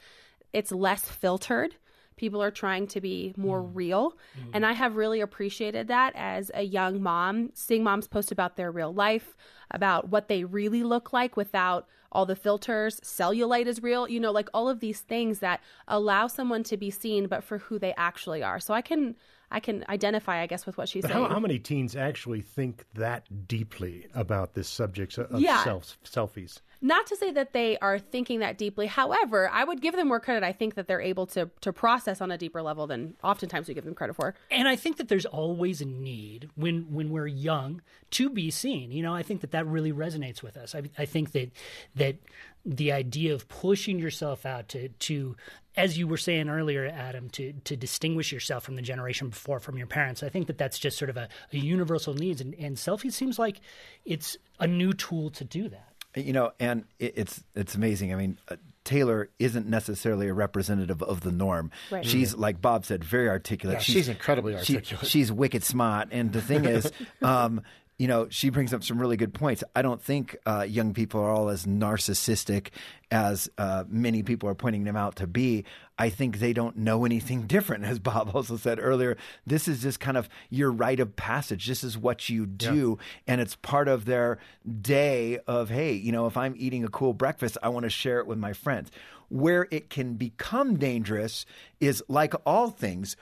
It's 0.52 0.70
less 0.70 1.08
filtered. 1.08 1.76
People 2.16 2.42
are 2.42 2.50
trying 2.50 2.86
to 2.88 3.00
be 3.00 3.34
more 3.36 3.62
mm. 3.62 3.70
real. 3.72 4.12
Mm. 4.38 4.50
And 4.54 4.66
I 4.66 4.72
have 4.72 4.96
really 4.96 5.20
appreciated 5.20 5.88
that 5.88 6.12
as 6.14 6.50
a 6.54 6.62
young 6.62 7.02
mom, 7.02 7.50
seeing 7.54 7.82
moms 7.82 8.08
post 8.08 8.32
about 8.32 8.56
their 8.56 8.70
real 8.70 8.92
life, 8.92 9.36
about 9.70 10.08
what 10.08 10.28
they 10.28 10.44
really 10.44 10.82
look 10.82 11.12
like 11.12 11.36
without 11.36 11.88
all 12.12 12.26
the 12.26 12.36
filters, 12.36 13.00
cellulite 13.00 13.66
is 13.66 13.82
real, 13.82 14.06
you 14.08 14.20
know, 14.20 14.32
like 14.32 14.48
all 14.52 14.68
of 14.68 14.80
these 14.80 15.00
things 15.00 15.38
that 15.38 15.60
allow 15.88 16.26
someone 16.26 16.62
to 16.64 16.76
be 16.76 16.90
seen 16.90 17.26
but 17.26 17.42
for 17.42 17.58
who 17.58 17.78
they 17.78 17.94
actually 17.96 18.42
are. 18.42 18.60
So 18.60 18.74
I 18.74 18.82
can 18.82 19.16
I 19.50 19.60
can 19.60 19.84
identify, 19.88 20.40
I 20.40 20.46
guess, 20.46 20.64
with 20.64 20.78
what 20.78 20.88
she's 20.88 21.02
But 21.02 21.12
saying. 21.12 21.24
how, 21.24 21.28
how 21.28 21.38
many 21.38 21.58
teens 21.58 21.94
actually 21.94 22.40
think 22.40 22.86
that 22.94 23.46
deeply 23.46 24.06
about 24.14 24.54
this 24.54 24.66
subject 24.66 25.18
of 25.18 25.40
Yeah. 25.40 25.62
self, 25.62 25.98
selfies? 26.04 26.60
Not 26.84 27.06
to 27.06 27.16
say 27.16 27.30
that 27.30 27.52
they 27.52 27.78
are 27.78 28.00
thinking 28.00 28.40
that 28.40 28.58
deeply. 28.58 28.88
However, 28.88 29.48
I 29.48 29.62
would 29.62 29.80
give 29.80 29.94
them 29.94 30.08
more 30.08 30.18
credit. 30.18 30.42
I 30.42 30.52
think 30.52 30.74
that 30.74 30.88
they're 30.88 31.00
able 31.00 31.26
to 31.28 31.48
to 31.60 31.72
process 31.72 32.20
on 32.20 32.32
a 32.32 32.36
deeper 32.36 32.60
level 32.60 32.88
than 32.88 33.14
oftentimes 33.22 33.68
we 33.68 33.74
give 33.74 33.84
them 33.84 33.94
credit 33.94 34.16
for. 34.16 34.34
And 34.50 34.66
I 34.66 34.74
think 34.74 34.96
that 34.96 35.08
there's 35.08 35.24
always 35.24 35.80
a 35.80 35.86
need 35.86 36.50
when 36.56 36.92
when 36.92 37.10
we're 37.10 37.28
young 37.28 37.82
to 38.12 38.28
be 38.28 38.50
seen. 38.50 38.90
You 38.90 39.02
know, 39.02 39.14
I 39.14 39.22
think 39.22 39.42
that 39.42 39.52
that 39.52 39.64
really 39.66 39.92
resonates 39.92 40.42
with 40.42 40.56
us. 40.56 40.74
I, 40.74 40.82
I 40.98 41.04
think 41.04 41.30
that 41.32 41.52
that 41.94 42.16
the 42.64 42.92
idea 42.92 43.34
of 43.34 43.48
pushing 43.48 43.98
yourself 43.98 44.44
out 44.44 44.68
to 44.70 44.88
to 44.88 45.36
as 45.76 45.96
you 45.96 46.06
were 46.06 46.16
saying 46.18 46.48
earlier, 46.48 46.86
Adam, 46.86 47.30
to 47.30 47.52
to 47.64 47.76
distinguish 47.76 48.32
yourself 48.32 48.64
from 48.64 48.76
the 48.76 48.82
generation 48.82 49.28
before, 49.28 49.60
from 49.60 49.78
your 49.78 49.86
parents. 49.86 50.22
I 50.22 50.28
think 50.28 50.46
that 50.48 50.58
that's 50.58 50.78
just 50.78 50.98
sort 50.98 51.10
of 51.10 51.16
a, 51.16 51.28
a 51.52 51.56
universal 51.56 52.14
needs, 52.14 52.40
and, 52.40 52.54
and 52.54 52.76
selfie 52.76 53.12
seems 53.12 53.38
like 53.38 53.60
it's 54.04 54.36
a 54.60 54.66
new 54.66 54.92
tool 54.92 55.30
to 55.30 55.44
do 55.44 55.68
that. 55.68 55.91
You 56.14 56.32
know, 56.32 56.52
and 56.60 56.84
it, 56.98 57.14
it's 57.16 57.42
it's 57.54 57.74
amazing. 57.74 58.12
I 58.12 58.16
mean, 58.16 58.38
uh, 58.48 58.56
Taylor 58.84 59.30
isn't 59.38 59.66
necessarily 59.66 60.28
a 60.28 60.34
representative 60.34 61.02
of 61.02 61.20
the 61.20 61.32
norm. 61.32 61.70
Right. 61.90 62.04
She's 62.04 62.34
like 62.34 62.60
Bob 62.60 62.84
said, 62.84 63.04
very 63.04 63.28
articulate. 63.28 63.76
Yeah, 63.76 63.80
she's 63.82 64.08
incredibly 64.08 64.52
she- 64.62 64.76
articulate. 64.76 65.06
she's 65.06 65.30
wicked 65.32 65.62
smart, 65.62 66.08
and 66.10 66.32
the 66.32 66.42
thing 66.42 66.64
is, 66.64 66.90
um, 67.22 67.62
you 68.02 68.08
know, 68.08 68.26
she 68.30 68.50
brings 68.50 68.74
up 68.74 68.82
some 68.82 69.00
really 69.00 69.16
good 69.16 69.32
points. 69.32 69.62
I 69.76 69.82
don't 69.82 70.02
think 70.02 70.36
uh, 70.44 70.66
young 70.68 70.92
people 70.92 71.20
are 71.20 71.30
all 71.30 71.48
as 71.48 71.66
narcissistic 71.66 72.70
as 73.12 73.48
uh, 73.58 73.84
many 73.86 74.24
people 74.24 74.48
are 74.48 74.56
pointing 74.56 74.82
them 74.82 74.96
out 74.96 75.14
to 75.16 75.28
be. 75.28 75.64
I 75.96 76.10
think 76.10 76.40
they 76.40 76.52
don't 76.52 76.78
know 76.78 77.04
anything 77.04 77.42
different, 77.46 77.84
as 77.84 78.00
Bob 78.00 78.34
also 78.34 78.56
said 78.56 78.80
earlier. 78.80 79.16
This 79.46 79.68
is 79.68 79.82
just 79.82 80.00
kind 80.00 80.16
of 80.16 80.28
your 80.50 80.72
rite 80.72 80.98
of 80.98 81.14
passage. 81.14 81.68
This 81.68 81.84
is 81.84 81.96
what 81.96 82.28
you 82.28 82.44
do, 82.44 82.98
and 83.28 83.40
it's 83.40 83.54
part 83.54 83.86
of 83.86 84.04
their 84.04 84.40
day 84.80 85.38
of 85.46 85.68
hey, 85.68 85.92
you 85.92 86.10
know, 86.10 86.26
if 86.26 86.36
I'm 86.36 86.54
eating 86.56 86.82
a 86.82 86.88
cool 86.88 87.12
breakfast, 87.12 87.56
I 87.62 87.68
want 87.68 87.84
to 87.84 87.90
share 87.90 88.18
it 88.18 88.26
with 88.26 88.36
my 88.36 88.52
friends. 88.52 88.90
Where 89.28 89.68
it 89.70 89.90
can 89.90 90.14
become 90.14 90.76
dangerous 90.76 91.46
is 91.78 92.02
like 92.08 92.34
all 92.44 92.70
things 92.70 93.14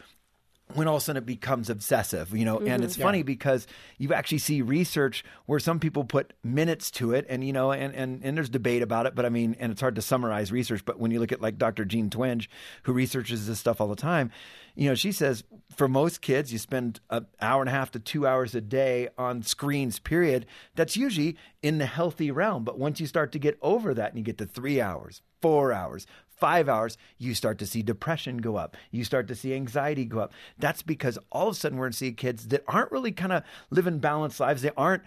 when 0.74 0.88
all 0.88 0.96
of 0.96 1.02
a 1.02 1.04
sudden 1.04 1.22
it 1.22 1.26
becomes 1.26 1.70
obsessive, 1.70 2.36
you 2.36 2.44
know, 2.44 2.58
and 2.58 2.68
mm-hmm. 2.68 2.82
it's 2.82 2.96
funny 2.96 3.22
because 3.22 3.66
you 3.98 4.12
actually 4.12 4.38
see 4.38 4.62
research 4.62 5.24
where 5.46 5.58
some 5.58 5.78
people 5.78 6.04
put 6.04 6.32
minutes 6.42 6.90
to 6.92 7.12
it 7.12 7.26
and, 7.28 7.44
you 7.44 7.52
know, 7.52 7.72
and, 7.72 7.94
and, 7.94 8.24
and 8.24 8.36
there's 8.36 8.48
debate 8.48 8.82
about 8.82 9.06
it, 9.06 9.14
but 9.14 9.24
I 9.24 9.28
mean, 9.28 9.56
and 9.58 9.72
it's 9.72 9.80
hard 9.80 9.96
to 9.96 10.02
summarize 10.02 10.52
research, 10.52 10.84
but 10.84 10.98
when 10.98 11.10
you 11.10 11.20
look 11.20 11.32
at 11.32 11.40
like 11.40 11.58
Dr. 11.58 11.84
Jean 11.84 12.10
Twenge, 12.10 12.48
who 12.84 12.92
researches 12.92 13.46
this 13.46 13.58
stuff 13.58 13.80
all 13.80 13.88
the 13.88 13.96
time, 13.96 14.30
you 14.74 14.88
know, 14.88 14.94
she 14.94 15.12
says 15.12 15.44
for 15.76 15.88
most 15.88 16.20
kids, 16.20 16.52
you 16.52 16.58
spend 16.58 17.00
an 17.10 17.26
hour 17.40 17.62
and 17.62 17.68
a 17.68 17.72
half 17.72 17.90
to 17.92 17.98
two 17.98 18.26
hours 18.26 18.54
a 18.54 18.60
day 18.60 19.08
on 19.18 19.42
screens, 19.42 19.98
period. 19.98 20.46
That's 20.74 20.96
usually 20.96 21.36
in 21.62 21.78
the 21.78 21.86
healthy 21.86 22.30
realm. 22.30 22.64
But 22.64 22.78
once 22.78 23.00
you 23.00 23.06
start 23.06 23.32
to 23.32 23.38
get 23.38 23.58
over 23.62 23.94
that 23.94 24.10
and 24.10 24.18
you 24.18 24.24
get 24.24 24.38
to 24.38 24.46
three 24.46 24.80
hours, 24.80 25.22
four 25.40 25.72
hours, 25.72 26.06
five 26.40 26.68
hours, 26.68 26.96
you 27.18 27.34
start 27.34 27.58
to 27.58 27.66
see 27.66 27.82
depression 27.82 28.38
go 28.38 28.56
up. 28.56 28.76
You 28.90 29.04
start 29.04 29.28
to 29.28 29.34
see 29.34 29.54
anxiety 29.54 30.04
go 30.04 30.20
up. 30.20 30.32
That's 30.58 30.82
because 30.82 31.18
all 31.30 31.48
of 31.48 31.54
a 31.54 31.58
sudden 31.58 31.78
we're 31.78 31.84
going 31.84 31.92
to 31.92 31.98
see 31.98 32.12
kids 32.12 32.48
that 32.48 32.64
aren't 32.66 32.90
really 32.90 33.12
kind 33.12 33.32
of 33.32 33.44
living 33.70 33.98
balanced 33.98 34.40
lives. 34.40 34.62
They 34.62 34.70
aren't, 34.76 35.02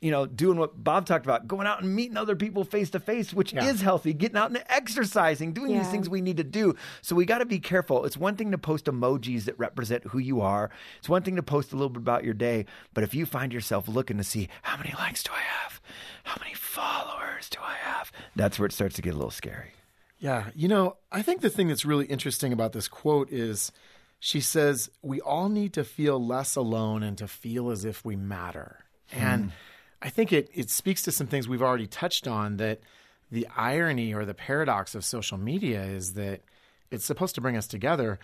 you 0.00 0.10
know, 0.10 0.26
doing 0.26 0.58
what 0.58 0.82
Bob 0.84 1.06
talked 1.06 1.24
about, 1.26 1.48
going 1.48 1.66
out 1.66 1.82
and 1.82 1.94
meeting 1.94 2.16
other 2.16 2.36
people 2.36 2.64
face 2.64 2.90
to 2.90 3.00
face, 3.00 3.32
which 3.32 3.52
is 3.52 3.80
healthy, 3.80 4.12
getting 4.12 4.36
out 4.36 4.50
and 4.50 4.62
exercising, 4.68 5.52
doing 5.52 5.76
these 5.76 5.88
things 5.88 6.08
we 6.08 6.20
need 6.20 6.36
to 6.36 6.44
do. 6.44 6.74
So 7.00 7.16
we 7.16 7.24
got 7.24 7.38
to 7.38 7.46
be 7.46 7.58
careful. 7.58 8.04
It's 8.04 8.16
one 8.16 8.36
thing 8.36 8.50
to 8.50 8.58
post 8.58 8.86
emojis 8.86 9.44
that 9.44 9.58
represent 9.58 10.04
who 10.04 10.18
you 10.18 10.40
are. 10.40 10.70
It's 10.98 11.08
one 11.08 11.22
thing 11.22 11.36
to 11.36 11.42
post 11.42 11.72
a 11.72 11.76
little 11.76 11.90
bit 11.90 11.98
about 11.98 12.24
your 12.24 12.34
day. 12.34 12.66
But 12.94 13.04
if 13.04 13.14
you 13.14 13.26
find 13.26 13.52
yourself 13.52 13.88
looking 13.88 14.18
to 14.18 14.24
see 14.24 14.48
how 14.62 14.76
many 14.76 14.94
likes 14.98 15.22
do 15.22 15.32
I 15.32 15.40
have? 15.40 15.80
How 16.24 16.36
many 16.40 16.54
followers 16.54 17.48
do 17.48 17.58
I 17.60 17.74
have? 17.74 18.12
That's 18.36 18.58
where 18.58 18.66
it 18.66 18.72
starts 18.72 18.94
to 18.96 19.02
get 19.02 19.14
a 19.14 19.16
little 19.16 19.30
scary. 19.30 19.72
Yeah. 20.22 20.50
You 20.54 20.68
know, 20.68 20.96
I 21.10 21.22
think 21.22 21.40
the 21.40 21.50
thing 21.50 21.66
that's 21.66 21.84
really 21.84 22.06
interesting 22.06 22.52
about 22.52 22.72
this 22.72 22.86
quote 22.86 23.30
is 23.32 23.72
she 24.20 24.40
says, 24.40 24.88
We 25.02 25.20
all 25.20 25.48
need 25.48 25.72
to 25.74 25.82
feel 25.82 26.24
less 26.24 26.54
alone 26.54 27.02
and 27.02 27.18
to 27.18 27.26
feel 27.26 27.70
as 27.70 27.84
if 27.84 28.04
we 28.04 28.14
matter. 28.14 28.84
Hmm. 29.10 29.20
And 29.20 29.52
I 30.00 30.10
think 30.10 30.32
it, 30.32 30.48
it 30.54 30.70
speaks 30.70 31.02
to 31.02 31.12
some 31.12 31.26
things 31.26 31.48
we've 31.48 31.60
already 31.60 31.88
touched 31.88 32.28
on 32.28 32.58
that 32.58 32.80
the 33.32 33.48
irony 33.56 34.14
or 34.14 34.24
the 34.24 34.32
paradox 34.32 34.94
of 34.94 35.04
social 35.04 35.38
media 35.38 35.82
is 35.82 36.12
that 36.12 36.42
it's 36.92 37.04
supposed 37.04 37.34
to 37.34 37.40
bring 37.40 37.56
us 37.56 37.66
together, 37.66 38.20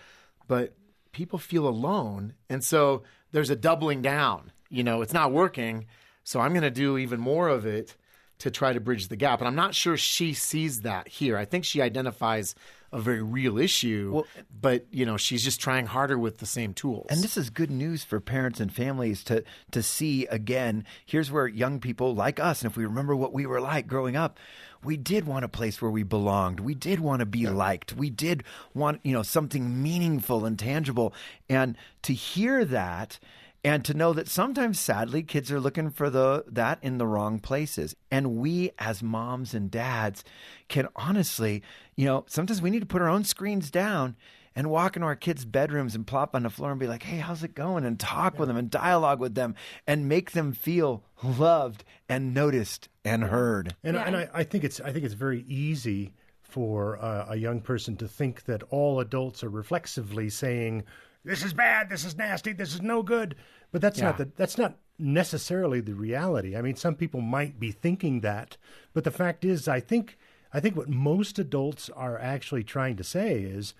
but 0.47 0.73
people 1.11 1.37
feel 1.37 1.67
alone. 1.67 2.33
And 2.49 2.63
so 2.63 3.03
there's 3.33 3.49
a 3.49 3.57
doubling 3.57 4.01
down. 4.01 4.53
You 4.69 4.85
know, 4.85 5.01
it's 5.01 5.13
not 5.13 5.33
working. 5.33 5.87
So 6.23 6.39
I'm 6.39 6.53
going 6.53 6.61
to 6.61 6.71
do 6.71 6.97
even 6.97 7.19
more 7.19 7.49
of 7.49 7.65
it 7.65 7.97
to 8.39 8.51
try 8.51 8.73
to 8.73 8.79
bridge 8.79 9.07
the 9.07 9.15
gap. 9.15 9.39
And 9.39 9.47
I'm 9.47 9.55
not 9.55 9.75
sure 9.75 9.97
she 9.97 10.33
sees 10.33 10.81
that 10.81 11.07
here. 11.07 11.37
I 11.37 11.45
think 11.45 11.65
she 11.65 11.81
identifies 11.81 12.55
a 12.91 12.99
very 12.99 13.21
real 13.21 13.59
issue, 13.59 14.23
but 14.59 14.85
you 14.91 15.05
know, 15.05 15.17
she's 15.17 15.43
just 15.43 15.61
trying 15.61 15.85
harder 15.85 16.17
with 16.17 16.39
the 16.39 16.45
same 16.45 16.73
tools. 16.73 17.05
And 17.09 17.21
this 17.21 17.37
is 17.37 17.49
good 17.51 17.69
news 17.69 18.03
for 18.03 18.19
parents 18.19 18.59
and 18.59 18.73
families 18.73 19.23
to 19.25 19.43
to 19.71 19.83
see 19.83 20.25
again. 20.27 20.85
Here's 21.05 21.31
where 21.31 21.47
young 21.47 21.79
people 21.79 22.15
like 22.15 22.39
us, 22.39 22.63
and 22.63 22.71
if 22.71 22.77
we 22.77 22.85
remember 22.85 23.15
what 23.15 23.31
we 23.31 23.45
were 23.45 23.61
like 23.61 23.85
growing 23.85 24.15
up, 24.15 24.39
we 24.83 24.97
did 24.97 25.25
want 25.25 25.45
a 25.45 25.49
place 25.49 25.81
where 25.81 25.91
we 25.91 26.03
belonged. 26.03 26.61
We 26.61 26.73
did 26.73 26.99
want 26.99 27.19
to 27.19 27.25
be 27.25 27.45
liked. 27.47 27.93
We 27.93 28.09
did 28.09 28.43
want, 28.73 29.01
you 29.03 29.13
know, 29.13 29.23
something 29.23 29.83
meaningful 29.83 30.45
and 30.45 30.57
tangible. 30.57 31.13
And 31.49 31.77
to 32.03 32.13
hear 32.13 32.65
that 32.65 33.19
and 33.63 33.83
to 33.85 33.93
know 33.93 34.13
that 34.13 34.27
sometimes 34.27 34.79
sadly 34.79 35.21
kids 35.23 35.51
are 35.51 35.59
looking 35.59 35.89
for 35.89 36.09
the 36.09 36.43
that 36.47 36.79
in 36.81 36.97
the 36.97 37.07
wrong 37.07 37.39
places 37.39 37.95
and 38.09 38.35
we 38.37 38.71
as 38.79 39.03
moms 39.03 39.53
and 39.53 39.69
dads 39.69 40.23
can 40.69 40.87
honestly 40.95 41.61
you 41.95 42.05
know 42.05 42.23
sometimes 42.27 42.61
we 42.61 42.69
need 42.69 42.79
to 42.79 42.85
put 42.85 43.01
our 43.01 43.09
own 43.09 43.23
screens 43.23 43.69
down 43.69 44.15
and 44.55 44.69
walk 44.69 44.95
into 44.95 45.05
our 45.05 45.15
kids' 45.15 45.45
bedrooms 45.45 45.93
and 45.95 46.07
plop 46.07 46.33
on 46.35 46.43
the 46.43 46.49
floor 46.49 46.71
and 46.71 46.79
be 46.79 46.87
like, 46.87 47.03
hey, 47.03 47.17
how's 47.19 47.43
it 47.43 47.53
going? 47.53 47.85
And 47.85 47.97
talk 47.99 48.37
with 48.39 48.47
them 48.47 48.57
and 48.57 48.69
dialogue 48.69 49.19
with 49.19 49.35
them 49.35 49.55
and 49.85 50.09
make 50.09 50.31
them 50.31 50.51
feel 50.53 51.03
loved 51.23 51.83
and 52.09 52.33
noticed 52.33 52.89
and 53.05 53.23
heard. 53.25 53.75
And, 53.83 53.95
Yeah. 53.95 54.03
and 54.05 54.17
I, 54.17 54.29
I 54.33 54.43
think 54.43 54.63
it's 54.63 54.81
I 54.81 54.91
think 54.91 55.05
it's 55.05 55.13
very 55.13 55.43
easy 55.47 56.13
for 56.41 56.97
uh, 56.97 57.27
a 57.29 57.35
young 57.37 57.61
person 57.61 57.95
to 57.97 58.07
think 58.07 58.45
that 58.45 58.63
all 58.71 58.99
adults 58.99 59.43
are 59.43 59.49
reflexively 59.49 60.29
saying, 60.29 60.83
"This 61.23 61.43
is 61.43 61.53
bad. 61.53 61.89
This 61.89 62.05
is 62.05 62.17
nasty. 62.17 62.53
This 62.53 62.73
is 62.73 62.81
no 62.81 63.03
good." 63.03 63.35
But 63.71 63.81
that's 63.81 63.99
not 64.01 64.17
the 64.17 64.29
that's 64.35 64.57
not 64.57 64.77
necessarily 64.97 65.79
the 65.79 65.93
reality. 65.93 66.55
I 66.55 66.61
mean, 66.61 66.75
some 66.75 66.95
people 66.95 67.21
might 67.21 67.59
be 67.59 67.71
thinking 67.71 68.21
that, 68.21 68.57
but 68.93 69.03
the 69.03 69.11
fact 69.11 69.45
is, 69.45 69.67
I 69.67 69.79
think 69.79 70.17
I 70.53 70.59
think 70.59 70.75
what 70.75 70.89
most 70.89 71.37
adults 71.37 71.89
are 71.89 72.17
actually 72.17 72.63
trying 72.63 72.95
to 72.97 73.03
say 73.03 73.41
is 73.41 73.73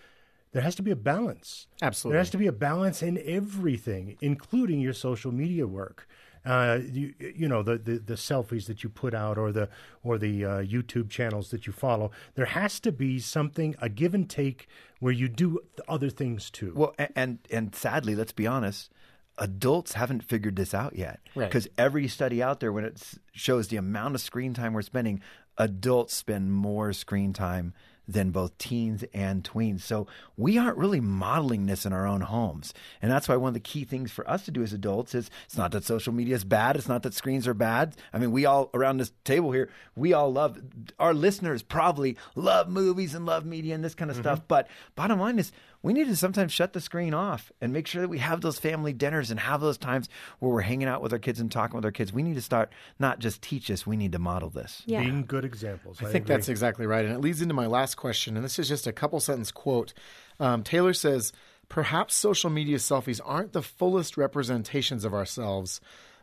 there 0.51 0.61
has 0.61 0.75
to 0.75 0.81
be 0.81 0.91
a 0.91 0.95
balance. 0.95 1.67
Absolutely. 1.81 2.13
There 2.13 2.19
has 2.19 2.29
to 2.31 2.37
be 2.37 2.47
a 2.47 2.51
balance 2.51 3.01
in 3.01 3.21
everything, 3.23 4.17
including 4.21 4.79
your 4.79 4.93
social 4.93 5.31
media 5.31 5.67
work. 5.67 6.07
Uh, 6.49 6.79
you, 6.91 7.13
you 7.19 7.47
know 7.47 7.61
the, 7.61 7.77
the, 7.77 7.99
the 7.99 8.15
selfies 8.15 8.65
that 8.65 8.83
you 8.83 8.89
put 8.89 9.13
out, 9.13 9.37
or 9.37 9.51
the 9.51 9.69
or 10.03 10.17
the 10.17 10.43
uh, 10.43 10.49
YouTube 10.63 11.09
channels 11.09 11.51
that 11.51 11.67
you 11.67 11.73
follow. 11.73 12.09
There 12.33 12.47
has 12.47 12.79
to 12.79 12.91
be 12.91 13.19
something, 13.19 13.75
a 13.79 13.87
give 13.87 14.15
and 14.15 14.27
take, 14.27 14.67
where 14.99 15.13
you 15.13 15.27
do 15.29 15.59
th- 15.75 15.87
other 15.87 16.09
things 16.09 16.49
too. 16.49 16.73
Well, 16.75 16.95
a- 16.97 17.15
and 17.17 17.37
and 17.51 17.75
sadly, 17.75 18.15
let's 18.15 18.31
be 18.31 18.47
honest, 18.47 18.91
adults 19.37 19.93
haven't 19.93 20.23
figured 20.23 20.55
this 20.55 20.73
out 20.73 20.95
yet. 20.95 21.19
Right. 21.35 21.49
Because 21.49 21.67
every 21.77 22.07
study 22.07 22.41
out 22.41 22.59
there, 22.61 22.73
when 22.73 22.83
it 22.83 22.99
shows 23.31 23.67
the 23.67 23.77
amount 23.77 24.15
of 24.15 24.21
screen 24.21 24.55
time 24.55 24.73
we're 24.73 24.81
spending, 24.81 25.21
adults 25.57 26.15
spend 26.15 26.51
more 26.51 26.93
screen 26.93 27.31
time 27.31 27.73
than 28.09 28.31
both 28.31 28.57
teens 28.57 29.03
and 29.13 29.43
tweens. 29.43 29.81
So 29.81 30.07
we 30.35 30.57
aren't 30.57 30.77
really 30.77 30.99
modeling 30.99 31.67
this 31.67 31.85
in 31.85 31.93
our 31.93 32.07
own 32.07 32.21
homes. 32.21 32.73
And 33.01 33.11
that's 33.11 33.29
why 33.29 33.35
one 33.35 33.49
of 33.49 33.53
the 33.53 33.59
key 33.59 33.83
things 33.83 34.11
for 34.11 34.27
us 34.27 34.45
to 34.45 34.51
do 34.51 34.63
as 34.63 34.73
adults 34.73 35.13
is 35.13 35.29
it's 35.45 35.57
not 35.57 35.71
that 35.71 35.83
social 35.83 36.11
media 36.11 36.33
is 36.33 36.43
bad. 36.43 36.75
It's 36.75 36.87
not 36.87 37.03
that 37.03 37.13
screens 37.13 37.47
are 37.47 37.53
bad. 37.53 37.95
I 38.11 38.17
mean, 38.17 38.31
we 38.31 38.45
all 38.45 38.71
around 38.73 38.97
this 38.97 39.11
table 39.23 39.51
here, 39.51 39.69
we 39.95 40.11
all 40.11 40.33
love, 40.33 40.59
our 40.97 41.13
listeners 41.13 41.61
probably 41.61 42.17
love 42.35 42.67
movies 42.67 43.13
and 43.13 43.27
love 43.27 43.45
media 43.45 43.75
and 43.75 43.83
this 43.83 43.95
kind 43.95 44.09
of 44.09 44.17
mm-hmm. 44.17 44.23
stuff. 44.23 44.41
But 44.47 44.67
bottom 44.95 45.19
line 45.19 45.37
is, 45.37 45.51
we 45.81 45.93
need 45.93 46.07
to 46.07 46.15
sometimes 46.15 46.51
shut 46.51 46.73
the 46.73 46.81
screen 46.81 47.13
off 47.13 47.51
and 47.61 47.71
make 47.71 47.87
sure 47.87 48.01
that 48.01 48.09
we 48.09 48.17
have 48.17 48.41
those 48.41 48.59
family 48.59 48.91
dinners 48.91 49.31
and 49.31 49.39
have 49.39 49.61
those 49.61 49.77
times 49.77 50.09
where 50.39 50.51
we're 50.51 50.61
hanging 50.61 50.89
out 50.89 51.01
with 51.01 51.13
our 51.13 51.19
kids 51.19 51.39
and 51.39 51.49
talking 51.49 51.75
with 51.75 51.85
our 51.85 51.91
kids. 51.91 52.11
We 52.11 52.21
need 52.21 52.35
to 52.35 52.41
start 52.41 52.69
not 52.99 53.19
just 53.19 53.41
teach 53.41 53.71
us, 53.71 53.87
we 53.87 53.95
need 53.95 54.11
to 54.11 54.19
model 54.19 54.49
this. 54.49 54.83
Yeah. 54.85 55.01
Being 55.01 55.25
good 55.25 55.45
examples. 55.45 55.99
I 56.01 56.05
think 56.05 56.25
agree. 56.25 56.35
that's 56.35 56.49
exactly 56.49 56.85
right. 56.85 57.05
And 57.05 57.13
it 57.13 57.21
leads 57.21 57.41
into 57.41 57.53
my 57.53 57.67
last 57.67 57.95
question, 57.99 58.35
and 58.35 58.45
this 58.45 58.57
is 58.57 58.69
just 58.69 58.87
a 58.87 58.93
couple 58.93 59.19
sentence 59.19 59.51
quote. 59.51 59.93
Um, 60.39 60.63
Taylor 60.63 60.93
says, 60.93 61.33
Perhaps 61.67 62.15
social 62.15 62.49
media 62.49 62.77
selfies 62.77 63.21
aren't 63.23 63.53
the 63.53 63.61
fullest 63.61 64.17
representations 64.17 65.05
of 65.05 65.13
ourselves, 65.13 65.79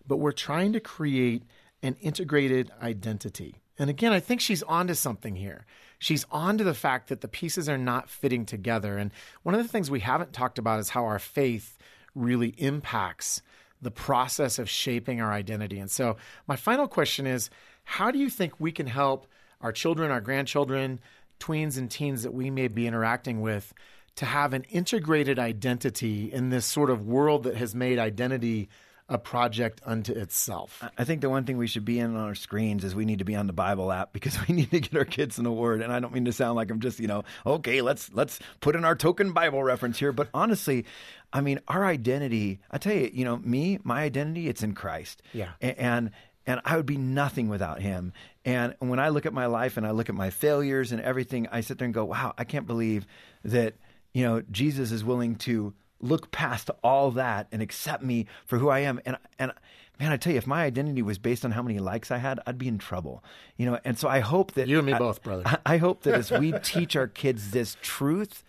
but 0.07 0.17
we're 0.17 0.33
trying 0.33 0.73
to 0.73 0.81
create 0.81 1.45
an 1.83 1.97
integrated 2.01 2.73
identity. 2.83 3.61
And 3.79 3.91
again, 3.91 4.13
I 4.13 4.21
think 4.21 4.41
she's 4.41 4.63
onto 4.63 4.95
something 4.95 5.37
here. 5.37 5.67
She's 5.99 6.27
onto 6.31 6.65
the 6.65 6.75
fact 6.75 7.09
that 7.09 7.21
the 7.21 7.29
pieces 7.29 7.69
are 7.69 7.79
not 7.79 8.09
fitting 8.11 8.45
together. 8.45 8.97
And 8.97 9.13
one 9.43 9.55
of 9.55 9.63
the 9.63 9.69
things 9.69 9.91
we 9.91 10.01
haven't 10.01 10.33
talked 10.33 10.59
about 10.59 10.81
is 10.81 10.91
how 10.91 11.05
our 11.05 11.19
faith 11.19 11.79
really 12.15 12.55
impacts 12.59 13.43
the 13.81 13.91
process 13.91 14.59
of 14.59 14.71
shaping 14.71 15.21
our 15.21 15.33
identity. 15.33 15.79
And 15.79 15.91
so, 15.91 16.17
my 16.49 16.57
final 16.57 16.89
question 16.89 17.27
is 17.27 17.51
how 17.85 18.11
do 18.11 18.19
you 18.19 18.31
think 18.31 18.55
we 18.59 18.73
can 18.73 18.87
help 18.87 19.27
our 19.61 19.73
children, 19.73 20.11
our 20.11 20.21
grandchildren, 20.21 21.01
tweens, 21.41 21.77
and 21.77 21.91
teens 21.91 22.23
that 22.23 22.35
we 22.35 22.51
may 22.51 22.69
be 22.69 22.87
interacting 22.87 23.41
with 23.41 23.73
to 24.17 24.25
have 24.25 24.53
an 24.55 24.65
integrated 24.65 25.39
identity 25.39 26.33
in 26.33 26.49
this 26.49 26.65
sort 26.65 26.91
of 26.91 27.07
world 27.07 27.45
that 27.45 27.57
has 27.57 27.75
made 27.75 27.99
identity 27.99 28.69
a 29.09 29.19
project 29.19 29.81
unto 29.85 30.13
itself. 30.13 30.83
I 30.99 31.05
think 31.05 31.21
the 31.21 31.31
one 31.31 31.45
thing 31.45 31.59
we 31.59 31.69
should 31.69 31.85
be 31.85 32.01
in 32.01 32.17
on 32.17 32.25
our 32.25 32.35
screens 32.35 32.83
is 32.83 32.95
we 32.95 33.05
need 33.05 33.21
to 33.21 33.25
be 33.25 33.37
on 33.37 33.47
the 33.47 33.53
Bible 33.53 33.93
app 33.93 34.13
because 34.13 34.37
we 34.49 34.55
need 34.55 34.71
to 34.73 34.81
get 34.81 34.97
our 34.97 35.05
kids 35.05 35.39
in 35.39 35.45
the 35.45 35.53
Word. 35.53 35.81
And 35.81 35.93
I 35.93 36.01
don't 36.01 36.13
mean 36.13 36.25
to 36.25 36.33
sound 36.33 36.57
like 36.57 36.71
I'm 36.71 36.81
just 36.81 36.99
you 36.99 37.07
know 37.07 37.23
okay 37.45 37.83
let's 37.83 38.13
let's 38.13 38.39
put 38.61 38.75
in 38.75 38.85
our 38.85 38.97
token 38.97 39.33
Bible 39.33 39.63
reference 39.63 39.99
here, 39.99 40.13
but 40.13 40.29
honestly, 40.35 40.87
I 41.33 41.41
mean 41.41 41.61
our 41.69 41.85
identity. 41.85 42.61
I 42.71 42.79
tell 42.79 42.95
you, 42.95 43.11
you 43.13 43.25
know 43.25 43.37
me, 43.37 43.79
my 43.85 44.03
identity 44.03 44.49
it's 44.49 44.63
in 44.63 44.75
Christ. 44.75 45.23
Yeah, 45.33 45.51
and 45.61 46.11
and 46.47 46.61
I 46.65 46.77
would 46.77 46.87
be 46.87 46.97
nothing 46.97 47.49
without 47.49 47.81
him. 47.81 48.13
And 48.47 48.77
when 48.79 49.01
I 49.01 49.09
look 49.09 49.27
at 49.27 49.35
my 49.35 49.47
life 49.47 49.77
and 49.77 49.85
I 49.85 49.91
look 49.91 50.09
at 50.09 50.15
my 50.15 50.31
failures 50.31 50.93
and 50.93 51.01
everything, 51.03 51.49
I 51.51 51.61
sit 51.61 51.79
there 51.79 51.85
and 51.85 51.93
go, 51.93 52.05
wow, 52.05 52.33
I 52.39 52.45
can't 52.45 52.67
believe 52.67 53.05
that 53.45 53.75
you 54.15 54.23
know 54.23 54.41
Jesus 54.51 54.93
is 54.93 55.05
willing 55.05 55.35
to 55.37 55.75
look 56.01 56.31
past 56.31 56.71
all 56.83 57.11
that 57.11 57.49
and 57.51 57.61
accept 57.61 58.05
me 58.05 58.27
for 58.47 58.59
who 58.59 58.69
I 58.69 58.79
am. 58.81 59.01
And 59.05 59.19
and 59.41 59.53
man, 59.99 60.13
I 60.13 60.17
tell 60.17 60.33
you, 60.33 60.39
if 60.39 60.47
my 60.47 60.65
identity 60.65 61.03
was 61.03 61.19
based 61.19 61.45
on 61.45 61.51
how 61.51 61.63
many 61.63 61.81
likes 61.81 62.13
I 62.13 62.19
had, 62.19 62.39
I'd 62.47 62.57
be 62.57 62.69
in 62.69 62.79
trouble. 62.79 63.25
You 63.57 63.67
know, 63.67 63.81
and 63.85 63.99
so 63.99 64.09
I 64.09 64.21
hope 64.21 64.53
that 64.53 64.69
you 64.69 64.79
and 64.79 64.87
me 64.87 64.93
I, 64.93 64.99
both, 64.99 65.25
brother. 65.25 65.43
I, 65.45 65.59
I 65.75 65.77
hope 65.79 66.05
that 66.05 66.15
as 66.15 66.31
we 66.31 66.53
teach 66.63 66.95
our 66.95 67.09
kids 67.09 67.51
this 67.51 67.77
truth, 67.83 68.45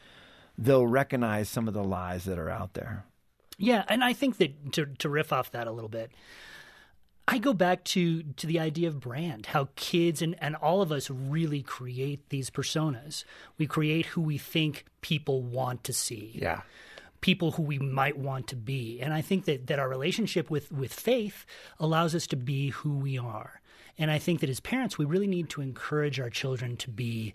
they'll 0.59 0.85
recognize 0.87 1.49
some 1.49 1.67
of 1.67 1.73
the 1.73 1.83
lies 1.83 2.25
that 2.25 2.37
are 2.37 2.51
out 2.51 2.75
there. 2.75 3.05
Yeah, 3.57 3.83
and 3.87 4.03
I 4.03 4.13
think 4.13 4.37
that 4.37 4.73
to 4.73 4.85
to 4.99 5.09
riff 5.09 5.33
off 5.33 5.51
that 5.51 5.65
a 5.65 5.71
little 5.71 5.89
bit, 5.89 6.11
I 7.27 7.39
go 7.39 7.53
back 7.53 7.83
to 7.85 8.23
to 8.23 8.47
the 8.47 8.59
idea 8.59 8.87
of 8.87 8.99
brand, 8.99 9.47
how 9.47 9.67
kids 9.75 10.21
and, 10.21 10.35
and 10.39 10.55
all 10.55 10.81
of 10.81 10.91
us 10.91 11.09
really 11.09 11.61
create 11.61 12.29
these 12.29 12.49
personas. 12.49 13.25
We 13.57 13.67
create 13.67 14.07
who 14.07 14.21
we 14.21 14.37
think 14.37 14.85
people 15.01 15.41
want 15.41 15.83
to 15.85 15.93
see. 15.93 16.39
Yeah. 16.41 16.61
People 17.19 17.51
who 17.51 17.63
we 17.63 17.79
might 17.79 18.17
want 18.17 18.47
to 18.47 18.55
be. 18.55 19.01
And 19.01 19.13
I 19.13 19.21
think 19.21 19.45
that, 19.45 19.67
that 19.67 19.79
our 19.79 19.89
relationship 19.89 20.49
with, 20.49 20.71
with 20.71 20.93
faith 20.93 21.45
allows 21.79 22.13
us 22.13 22.27
to 22.27 22.35
be 22.35 22.69
who 22.69 22.95
we 22.95 23.17
are. 23.17 23.59
And 23.97 24.11
I 24.11 24.19
think 24.19 24.39
that 24.41 24.49
as 24.49 24.59
parents, 24.59 24.97
we 24.97 25.05
really 25.05 25.27
need 25.27 25.49
to 25.49 25.61
encourage 25.61 26.19
our 26.19 26.29
children 26.29 26.77
to 26.77 26.89
be 26.89 27.33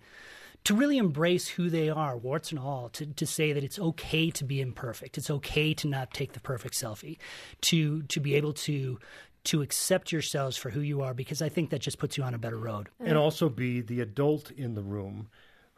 to 0.64 0.74
really 0.76 0.96
embrace 0.96 1.48
who 1.48 1.68
they 1.68 1.90
are, 1.90 2.16
warts 2.16 2.50
and 2.52 2.58
all, 2.60 2.88
to, 2.90 3.04
to 3.06 3.26
say 3.26 3.52
that 3.52 3.64
it's 3.64 3.80
okay 3.80 4.30
to 4.30 4.44
be 4.44 4.60
imperfect. 4.60 5.18
It's 5.18 5.28
okay 5.28 5.74
to 5.74 5.88
not 5.88 6.14
take 6.14 6.34
the 6.34 6.40
perfect 6.40 6.74
selfie, 6.74 7.18
to 7.62 8.02
to 8.02 8.20
be 8.20 8.36
able 8.36 8.52
to 8.52 9.00
to 9.44 9.62
accept 9.62 10.12
yourselves 10.12 10.56
for 10.56 10.70
who 10.70 10.80
you 10.80 11.02
are 11.02 11.14
because 11.14 11.42
I 11.42 11.48
think 11.48 11.70
that 11.70 11.80
just 11.80 11.98
puts 11.98 12.16
you 12.16 12.22
on 12.22 12.34
a 12.34 12.38
better 12.38 12.58
road. 12.58 12.88
And 13.00 13.18
also 13.18 13.48
be 13.48 13.80
the 13.80 14.00
adult 14.00 14.50
in 14.50 14.74
the 14.74 14.82
room 14.82 15.28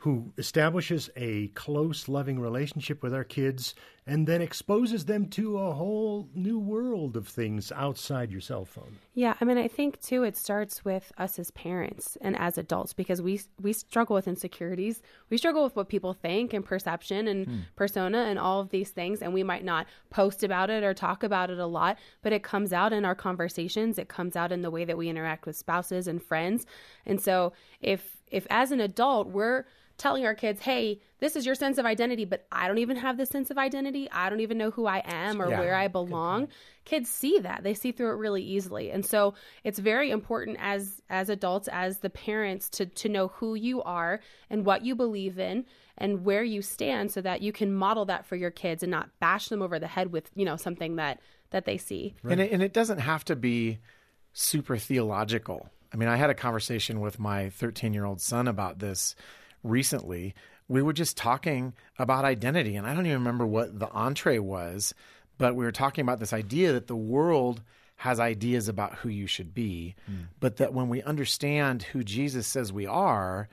who 0.05 0.31
establishes 0.37 1.09
a 1.17 1.49
close, 1.55 2.09
loving 2.09 2.39
relationship 2.39 3.03
with 3.03 3.15
our 3.15 3.25
kids 3.25 3.75
and 4.07 4.27
then 4.27 4.43
exposes 4.43 5.07
them 5.07 5.27
to 5.27 5.57
a 5.57 5.73
whole 5.73 6.29
new 6.35 6.59
world 6.59 7.17
of 7.17 7.27
things 7.27 7.73
outside 7.73 8.31
your 8.31 8.43
cell 8.43 8.67
phone. 8.67 8.99
Yeah, 9.15 9.33
I 9.41 9.47
mean, 9.47 9.57
I 9.57 9.67
think 9.67 9.99
too 10.03 10.23
it 10.23 10.37
starts 10.37 10.85
with 10.85 11.11
us 11.17 11.39
as 11.39 11.51
parents 11.53 12.19
and 12.21 12.37
as 12.37 12.59
adults 12.59 12.93
because 12.93 13.23
we 13.23 13.41
we 13.59 13.73
struggle 13.73 14.13
with 14.13 14.29
insecurities. 14.29 15.01
We 15.31 15.39
struggle 15.39 15.65
with 15.65 15.75
what 15.75 15.89
people 15.89 16.13
think 16.13 16.53
and 16.53 16.63
perception 16.63 17.27
and 17.27 17.47
hmm. 17.47 17.59
persona 17.75 18.25
and 18.25 18.39
all 18.39 18.61
of 18.61 18.69
these 18.69 18.91
things 18.91 19.23
and 19.23 19.33
we 19.33 19.43
might 19.43 19.65
not 19.65 19.87
post 20.11 20.45
about 20.45 20.69
it 20.69 20.85
or 20.85 20.93
talk 20.93 21.23
about 21.23 21.49
it 21.49 21.59
a 21.59 21.67
lot, 21.67 21.97
but 22.21 22.35
it 22.35 22.43
comes 22.43 22.75
out 22.75 22.93
in 22.93 23.07
our 23.07 23.15
conversations, 23.15 23.99
it 23.99 24.09
comes 24.09 24.37
out 24.37 24.53
in 24.53 24.61
the 24.61 24.71
way 24.71 24.85
that 24.85 24.99
we 24.99 25.09
interact 25.09 25.47
with 25.47 25.57
spouses 25.57 26.07
and 26.07 26.23
friends. 26.23 26.67
And 27.07 27.23
so 27.23 27.55
if 27.81 28.15
if 28.35 28.47
as 28.51 28.71
an 28.73 28.81
adult 28.81 29.29
we're 29.29 29.65
telling 29.97 30.27
our 30.27 30.35
kids, 30.35 30.61
hey, 30.61 31.01
this 31.21 31.37
is 31.37 31.47
your 31.47 31.55
sense 31.55 31.79
of 31.79 31.87
identity, 31.87 32.25
but 32.25 32.47
I 32.51 32.67
don't 32.67 32.79
even 32.79 32.97
have 32.97 33.17
this 33.17 33.29
sense 33.29 33.51
of 33.51 33.59
identity. 33.59 34.11
I 34.11 34.29
don't 34.29 34.41
even 34.41 34.59
know 34.59 34.71
who 34.71 34.87
I 34.87 35.03
am 35.05 35.41
or 35.41 35.49
yeah, 35.49 35.61
where 35.61 35.75
I 35.75 35.89
belong. 35.89 36.49
Kids 36.85 37.09
see 37.09 37.39
that. 37.39 37.63
They 37.63 37.75
see 37.75 37.93
through 37.93 38.11
it 38.11 38.17
really 38.17 38.43
easily. 38.43 38.91
And 38.91 39.07
so 39.07 39.35
it's 39.63 39.79
very 39.79 40.11
important 40.11 40.59
as 40.61 41.01
as 41.09 41.29
adults, 41.29 41.69
as 41.69 41.99
the 41.99 42.11
parents 42.11 42.69
to 42.71 42.87
to 42.87 43.09
know 43.09 43.29
who 43.29 43.55
you 43.55 43.83
are 43.83 44.21
and 44.51 44.67
what 44.67 44.85
you 44.85 44.95
believe 44.95 45.39
in 45.39 45.65
and 45.97 46.25
where 46.25 46.43
you 46.43 46.61
stand 46.61 47.13
so 47.13 47.21
that 47.21 47.41
you 47.41 47.53
can 47.53 47.73
model 47.73 48.05
that 48.07 48.27
for 48.27 48.37
your 48.37 48.51
kids 48.51 48.83
and 48.83 48.91
not 48.91 49.09
bash 49.21 49.49
them 49.49 49.63
over 49.63 49.79
the 49.79 49.87
head 49.87 50.13
with, 50.13 50.31
you 50.35 50.45
know, 50.45 50.57
something 50.57 50.97
that 50.97 51.21
that 51.51 51.67
they 51.67 51.79
see. 51.79 52.15
Right. 52.23 52.33
And 52.33 52.41
it, 52.41 52.53
and 52.53 52.63
it 52.63 52.73
doesn't 52.73 52.99
have 52.99 53.25
to 53.27 53.37
be 53.37 53.79
super 54.33 54.77
theological. 54.77 55.71
I 55.95 55.97
mean, 55.97 56.09
I 56.09 56.17
had 56.17 56.29
a 56.29 56.35
conversation 56.35 57.01
with 57.01 57.21
my 57.21 57.51
13 57.51 57.95
year 57.95 58.05
old 58.05 58.21
son 58.21 58.49
about 58.49 58.81
this 58.81 59.15
recently, 59.63 60.35
we 60.67 60.83
were 60.83 60.93
just 60.93 61.17
talking 61.17 61.73
about 61.99 62.25
identity. 62.25 62.75
And 62.75 62.85
I 62.85 62.95
don't 62.95 63.07
even 63.07 63.19
remember 63.19 63.47
what 63.47 63.79
the 63.79 63.89
entree 63.91 64.39
was, 64.39 64.93
but 65.39 65.55
we 65.55 65.65
were 65.65 65.73
talking 65.73 66.03
about 66.03 66.19
this 66.19 66.33
idea 66.33 66.73
that 66.73 66.89
the 66.89 66.97
world 66.97 67.63
has 67.97 68.19
ideas 68.19 68.69
about 68.69 68.97
who 68.97 69.09
you 69.09 69.29
should 69.29 69.55
be, 69.55 69.95
mm. 70.11 70.27
but 70.41 70.57
that 70.57 70.75
when 70.75 70.89
we 70.89 71.01
understand 71.03 71.85
who 71.85 72.03
Jesus 72.03 72.47
says 72.47 72.73
we 72.73 72.87
are, 72.87 73.49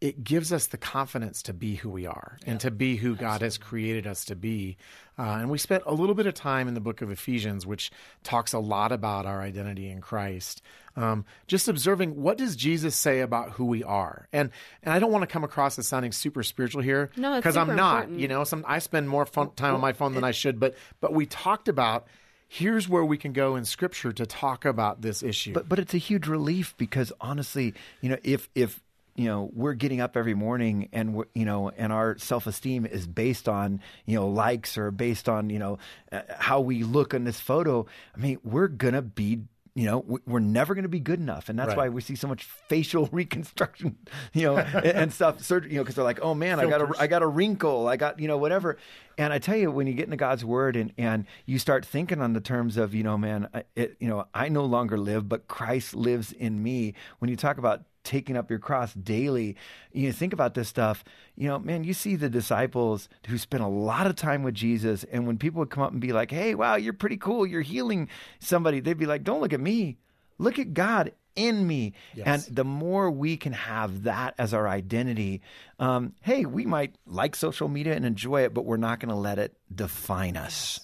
it 0.00 0.22
gives 0.22 0.52
us 0.52 0.66
the 0.66 0.78
confidence 0.78 1.42
to 1.42 1.52
be 1.52 1.74
who 1.74 1.90
we 1.90 2.06
are 2.06 2.38
and 2.46 2.60
to 2.60 2.70
be 2.70 2.96
who 2.96 3.16
God 3.16 3.42
has 3.42 3.58
created 3.58 4.06
us 4.06 4.24
to 4.26 4.36
be. 4.36 4.76
Uh, 5.18 5.38
and 5.40 5.50
we 5.50 5.58
spent 5.58 5.82
a 5.86 5.92
little 5.92 6.14
bit 6.14 6.26
of 6.26 6.34
time 6.34 6.68
in 6.68 6.74
the 6.74 6.80
book 6.80 7.02
of 7.02 7.10
Ephesians, 7.10 7.66
which 7.66 7.90
talks 8.22 8.52
a 8.52 8.58
lot 8.58 8.92
about 8.92 9.26
our 9.26 9.42
identity 9.42 9.90
in 9.90 10.00
Christ. 10.00 10.62
Um, 10.96 11.24
just 11.46 11.68
observing 11.68 12.20
what 12.20 12.36
does 12.36 12.56
Jesus 12.56 12.96
say 12.96 13.20
about 13.20 13.52
who 13.52 13.64
we 13.64 13.84
are, 13.84 14.28
and 14.32 14.50
and 14.82 14.92
I 14.92 14.98
don't 14.98 15.12
want 15.12 15.22
to 15.22 15.26
come 15.26 15.44
across 15.44 15.78
as 15.78 15.86
sounding 15.86 16.12
super 16.12 16.42
spiritual 16.42 16.82
here, 16.82 17.10
no, 17.16 17.36
because 17.36 17.56
I'm 17.56 17.76
not. 17.76 17.98
Important. 18.04 18.20
You 18.20 18.28
know, 18.28 18.44
some 18.44 18.64
I 18.66 18.80
spend 18.80 19.08
more 19.08 19.26
fun, 19.26 19.50
time 19.52 19.74
on 19.74 19.80
my 19.80 19.92
phone 19.92 20.14
than 20.14 20.24
I 20.24 20.32
should, 20.32 20.58
but 20.58 20.74
but 21.00 21.12
we 21.12 21.26
talked 21.26 21.68
about 21.68 22.06
here's 22.48 22.88
where 22.88 23.04
we 23.04 23.16
can 23.16 23.32
go 23.32 23.54
in 23.54 23.64
scripture 23.64 24.12
to 24.12 24.26
talk 24.26 24.64
about 24.64 25.00
this 25.02 25.22
issue. 25.22 25.52
But 25.52 25.68
but 25.68 25.78
it's 25.78 25.94
a 25.94 25.98
huge 25.98 26.26
relief 26.26 26.74
because 26.76 27.12
honestly, 27.20 27.74
you 28.00 28.10
know, 28.10 28.18
if 28.24 28.48
if 28.54 28.80
you 29.14 29.26
know 29.26 29.50
we're 29.52 29.74
getting 29.74 30.00
up 30.00 30.16
every 30.16 30.34
morning 30.34 30.88
and 30.92 31.22
you 31.34 31.44
know 31.44 31.70
and 31.76 31.92
our 31.92 32.16
self-esteem 32.18 32.86
is 32.86 33.06
based 33.06 33.48
on 33.48 33.80
you 34.06 34.16
know 34.16 34.28
likes 34.28 34.78
or 34.78 34.90
based 34.90 35.28
on 35.28 35.50
you 35.50 35.58
know 35.58 35.78
uh, 36.10 36.22
how 36.38 36.60
we 36.60 36.84
look 36.84 37.12
in 37.12 37.24
this 37.24 37.40
photo 37.40 37.84
i 38.14 38.18
mean 38.18 38.38
we're 38.44 38.68
gonna 38.68 39.02
be 39.02 39.40
you 39.74 39.86
know 39.86 40.20
we're 40.26 40.40
never 40.40 40.74
going 40.74 40.82
to 40.82 40.88
be 40.88 41.00
good 41.00 41.20
enough 41.20 41.48
and 41.48 41.58
that's 41.58 41.68
right. 41.68 41.76
why 41.76 41.88
we 41.88 42.00
see 42.00 42.14
so 42.14 42.26
much 42.26 42.44
facial 42.44 43.06
reconstruction 43.12 43.96
you 44.32 44.42
know 44.42 44.56
and, 44.58 44.84
and, 44.84 45.12
stuff 45.12 45.42
surgery 45.42 45.70
you 45.70 45.76
know 45.76 45.82
because 45.82 45.94
they're 45.94 46.04
like 46.04 46.20
oh 46.22 46.34
man 46.34 46.58
Filters. 46.58 46.74
i 46.74 46.78
got 46.78 46.96
a 46.96 47.02
i 47.02 47.06
got 47.06 47.22
a 47.22 47.26
wrinkle 47.26 47.88
i 47.88 47.96
got 47.96 48.18
you 48.18 48.28
know 48.28 48.36
whatever 48.36 48.76
and 49.18 49.32
i 49.32 49.38
tell 49.38 49.56
you 49.56 49.70
when 49.70 49.86
you 49.86 49.92
get 49.92 50.04
into 50.04 50.16
god's 50.16 50.44
word 50.44 50.76
and 50.76 50.92
and 50.98 51.26
you 51.46 51.58
start 51.58 51.84
thinking 51.84 52.20
on 52.20 52.32
the 52.32 52.40
terms 52.40 52.76
of 52.76 52.94
you 52.94 53.02
know 53.02 53.16
man 53.16 53.48
it, 53.76 53.96
you 54.00 54.08
know 54.08 54.26
i 54.34 54.48
no 54.48 54.64
longer 54.64 54.98
live 54.98 55.28
but 55.28 55.46
christ 55.46 55.94
lives 55.94 56.32
in 56.32 56.62
me 56.62 56.94
when 57.18 57.30
you 57.30 57.36
talk 57.36 57.58
about 57.58 57.82
taking 58.04 58.36
up 58.36 58.50
your 58.50 58.58
cross 58.58 58.94
daily. 58.94 59.56
You 59.92 60.12
think 60.12 60.32
about 60.32 60.54
this 60.54 60.68
stuff, 60.68 61.04
you 61.36 61.48
know, 61.48 61.58
man, 61.58 61.84
you 61.84 61.94
see 61.94 62.16
the 62.16 62.30
disciples 62.30 63.08
who 63.26 63.38
spent 63.38 63.62
a 63.62 63.68
lot 63.68 64.06
of 64.06 64.16
time 64.16 64.42
with 64.42 64.54
Jesus. 64.54 65.04
And 65.04 65.26
when 65.26 65.38
people 65.38 65.60
would 65.60 65.70
come 65.70 65.82
up 65.82 65.92
and 65.92 66.00
be 66.00 66.12
like, 66.12 66.30
hey, 66.30 66.54
wow, 66.54 66.76
you're 66.76 66.92
pretty 66.92 67.16
cool, 67.16 67.46
you're 67.46 67.60
healing 67.60 68.08
somebody, 68.38 68.80
they'd 68.80 68.98
be 68.98 69.06
like, 69.06 69.24
don't 69.24 69.40
look 69.40 69.52
at 69.52 69.60
me, 69.60 69.98
look 70.38 70.58
at 70.58 70.74
God 70.74 71.12
in 71.36 71.66
me. 71.66 71.94
Yes. 72.14 72.48
And 72.48 72.56
the 72.56 72.64
more 72.64 73.10
we 73.10 73.36
can 73.36 73.52
have 73.52 74.04
that 74.04 74.34
as 74.38 74.52
our 74.52 74.68
identity, 74.68 75.42
um, 75.78 76.14
hey, 76.22 76.44
we 76.44 76.66
might 76.66 76.96
like 77.06 77.36
social 77.36 77.68
media 77.68 77.94
and 77.94 78.04
enjoy 78.04 78.42
it, 78.42 78.54
but 78.54 78.64
we're 78.64 78.76
not 78.76 79.00
going 79.00 79.10
to 79.10 79.14
let 79.14 79.38
it 79.38 79.56
define 79.72 80.36
us. 80.36 80.80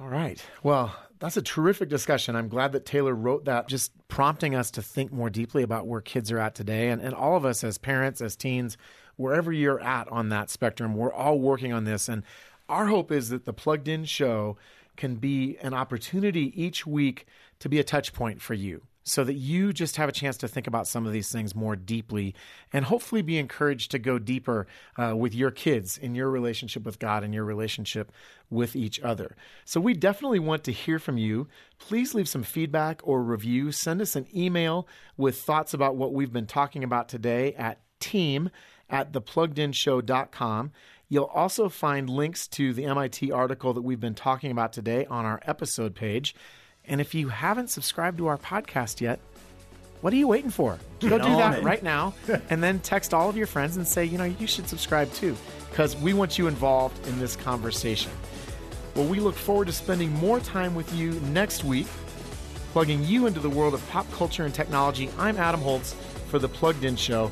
All 0.00 0.08
right. 0.08 0.42
Well, 0.62 0.94
that's 1.18 1.36
a 1.36 1.42
terrific 1.42 1.88
discussion. 1.88 2.36
I'm 2.36 2.48
glad 2.48 2.72
that 2.72 2.86
Taylor 2.86 3.14
wrote 3.14 3.44
that, 3.46 3.68
just 3.68 3.92
prompting 4.08 4.54
us 4.54 4.70
to 4.72 4.82
think 4.82 5.12
more 5.12 5.30
deeply 5.30 5.62
about 5.62 5.86
where 5.86 6.00
kids 6.00 6.30
are 6.30 6.38
at 6.38 6.54
today. 6.54 6.88
And, 6.88 7.02
and 7.02 7.14
all 7.14 7.36
of 7.36 7.44
us 7.44 7.64
as 7.64 7.78
parents, 7.78 8.20
as 8.20 8.36
teens, 8.36 8.76
wherever 9.16 9.52
you're 9.52 9.80
at 9.80 10.08
on 10.08 10.28
that 10.30 10.50
spectrum, 10.50 10.94
we're 10.94 11.12
all 11.12 11.38
working 11.38 11.72
on 11.72 11.84
this. 11.84 12.08
And 12.08 12.22
our 12.68 12.86
hope 12.86 13.10
is 13.10 13.30
that 13.30 13.44
the 13.44 13.52
Plugged 13.52 13.88
In 13.88 14.04
show 14.04 14.56
can 14.96 15.16
be 15.16 15.56
an 15.62 15.74
opportunity 15.74 16.52
each 16.60 16.86
week 16.86 17.26
to 17.60 17.68
be 17.68 17.78
a 17.78 17.84
touch 17.84 18.12
point 18.12 18.40
for 18.40 18.54
you 18.54 18.82
so 19.08 19.24
that 19.24 19.34
you 19.34 19.72
just 19.72 19.96
have 19.96 20.08
a 20.08 20.12
chance 20.12 20.36
to 20.36 20.48
think 20.48 20.66
about 20.66 20.86
some 20.86 21.06
of 21.06 21.12
these 21.12 21.32
things 21.32 21.54
more 21.54 21.76
deeply 21.76 22.34
and 22.72 22.84
hopefully 22.84 23.22
be 23.22 23.38
encouraged 23.38 23.90
to 23.90 23.98
go 23.98 24.18
deeper 24.18 24.66
uh, 24.96 25.14
with 25.16 25.34
your 25.34 25.50
kids 25.50 25.96
in 25.96 26.14
your 26.14 26.30
relationship 26.30 26.84
with 26.84 26.98
God 26.98 27.24
and 27.24 27.32
your 27.32 27.44
relationship 27.44 28.12
with 28.50 28.76
each 28.76 29.00
other. 29.00 29.34
So 29.64 29.80
we 29.80 29.94
definitely 29.94 30.38
want 30.38 30.64
to 30.64 30.72
hear 30.72 30.98
from 30.98 31.16
you. 31.16 31.48
Please 31.78 32.14
leave 32.14 32.28
some 32.28 32.42
feedback 32.42 33.00
or 33.02 33.22
review. 33.22 33.72
Send 33.72 34.00
us 34.00 34.14
an 34.14 34.26
email 34.34 34.86
with 35.16 35.40
thoughts 35.40 35.72
about 35.72 35.96
what 35.96 36.12
we've 36.12 36.32
been 36.32 36.46
talking 36.46 36.84
about 36.84 37.08
today 37.08 37.54
at 37.54 37.80
team 38.00 38.50
at 38.90 39.12
thepluggedinshow.com. 39.12 40.72
You'll 41.08 41.24
also 41.24 41.70
find 41.70 42.10
links 42.10 42.46
to 42.48 42.74
the 42.74 42.84
MIT 42.84 43.32
article 43.32 43.72
that 43.72 43.82
we've 43.82 44.00
been 44.00 44.14
talking 44.14 44.50
about 44.50 44.72
today 44.74 45.06
on 45.06 45.24
our 45.24 45.40
episode 45.46 45.94
page. 45.94 46.34
And 46.88 47.00
if 47.00 47.14
you 47.14 47.28
haven't 47.28 47.68
subscribed 47.68 48.18
to 48.18 48.26
our 48.26 48.38
podcast 48.38 49.00
yet, 49.00 49.20
what 50.00 50.12
are 50.12 50.16
you 50.16 50.28
waiting 50.28 50.50
for? 50.50 50.78
Go 51.00 51.18
do 51.18 51.36
that 51.36 51.62
right 51.62 51.82
now 51.82 52.14
and 52.50 52.62
then 52.62 52.78
text 52.80 53.12
all 53.12 53.28
of 53.28 53.36
your 53.36 53.46
friends 53.46 53.76
and 53.76 53.86
say, 53.86 54.04
you 54.04 54.16
know, 54.16 54.24
you 54.24 54.46
should 54.46 54.68
subscribe 54.68 55.12
too, 55.12 55.36
because 55.70 55.96
we 55.96 56.12
want 56.12 56.38
you 56.38 56.46
involved 56.46 57.06
in 57.08 57.18
this 57.18 57.36
conversation. 57.36 58.12
Well, 58.94 59.06
we 59.06 59.20
look 59.20 59.34
forward 59.34 59.66
to 59.66 59.72
spending 59.72 60.12
more 60.12 60.40
time 60.40 60.74
with 60.74 60.92
you 60.94 61.12
next 61.32 61.62
week, 61.62 61.86
plugging 62.72 63.04
you 63.04 63.26
into 63.26 63.40
the 63.40 63.50
world 63.50 63.74
of 63.74 63.86
pop 63.90 64.10
culture 64.12 64.44
and 64.44 64.54
technology. 64.54 65.10
I'm 65.18 65.36
Adam 65.36 65.60
Holz 65.60 65.94
for 66.28 66.38
The 66.38 66.48
Plugged 66.48 66.84
In 66.84 66.96
Show. 66.96 67.30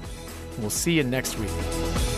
We'll 0.58 0.70
see 0.70 0.92
you 0.92 1.02
next 1.02 1.38
week. 1.38 2.15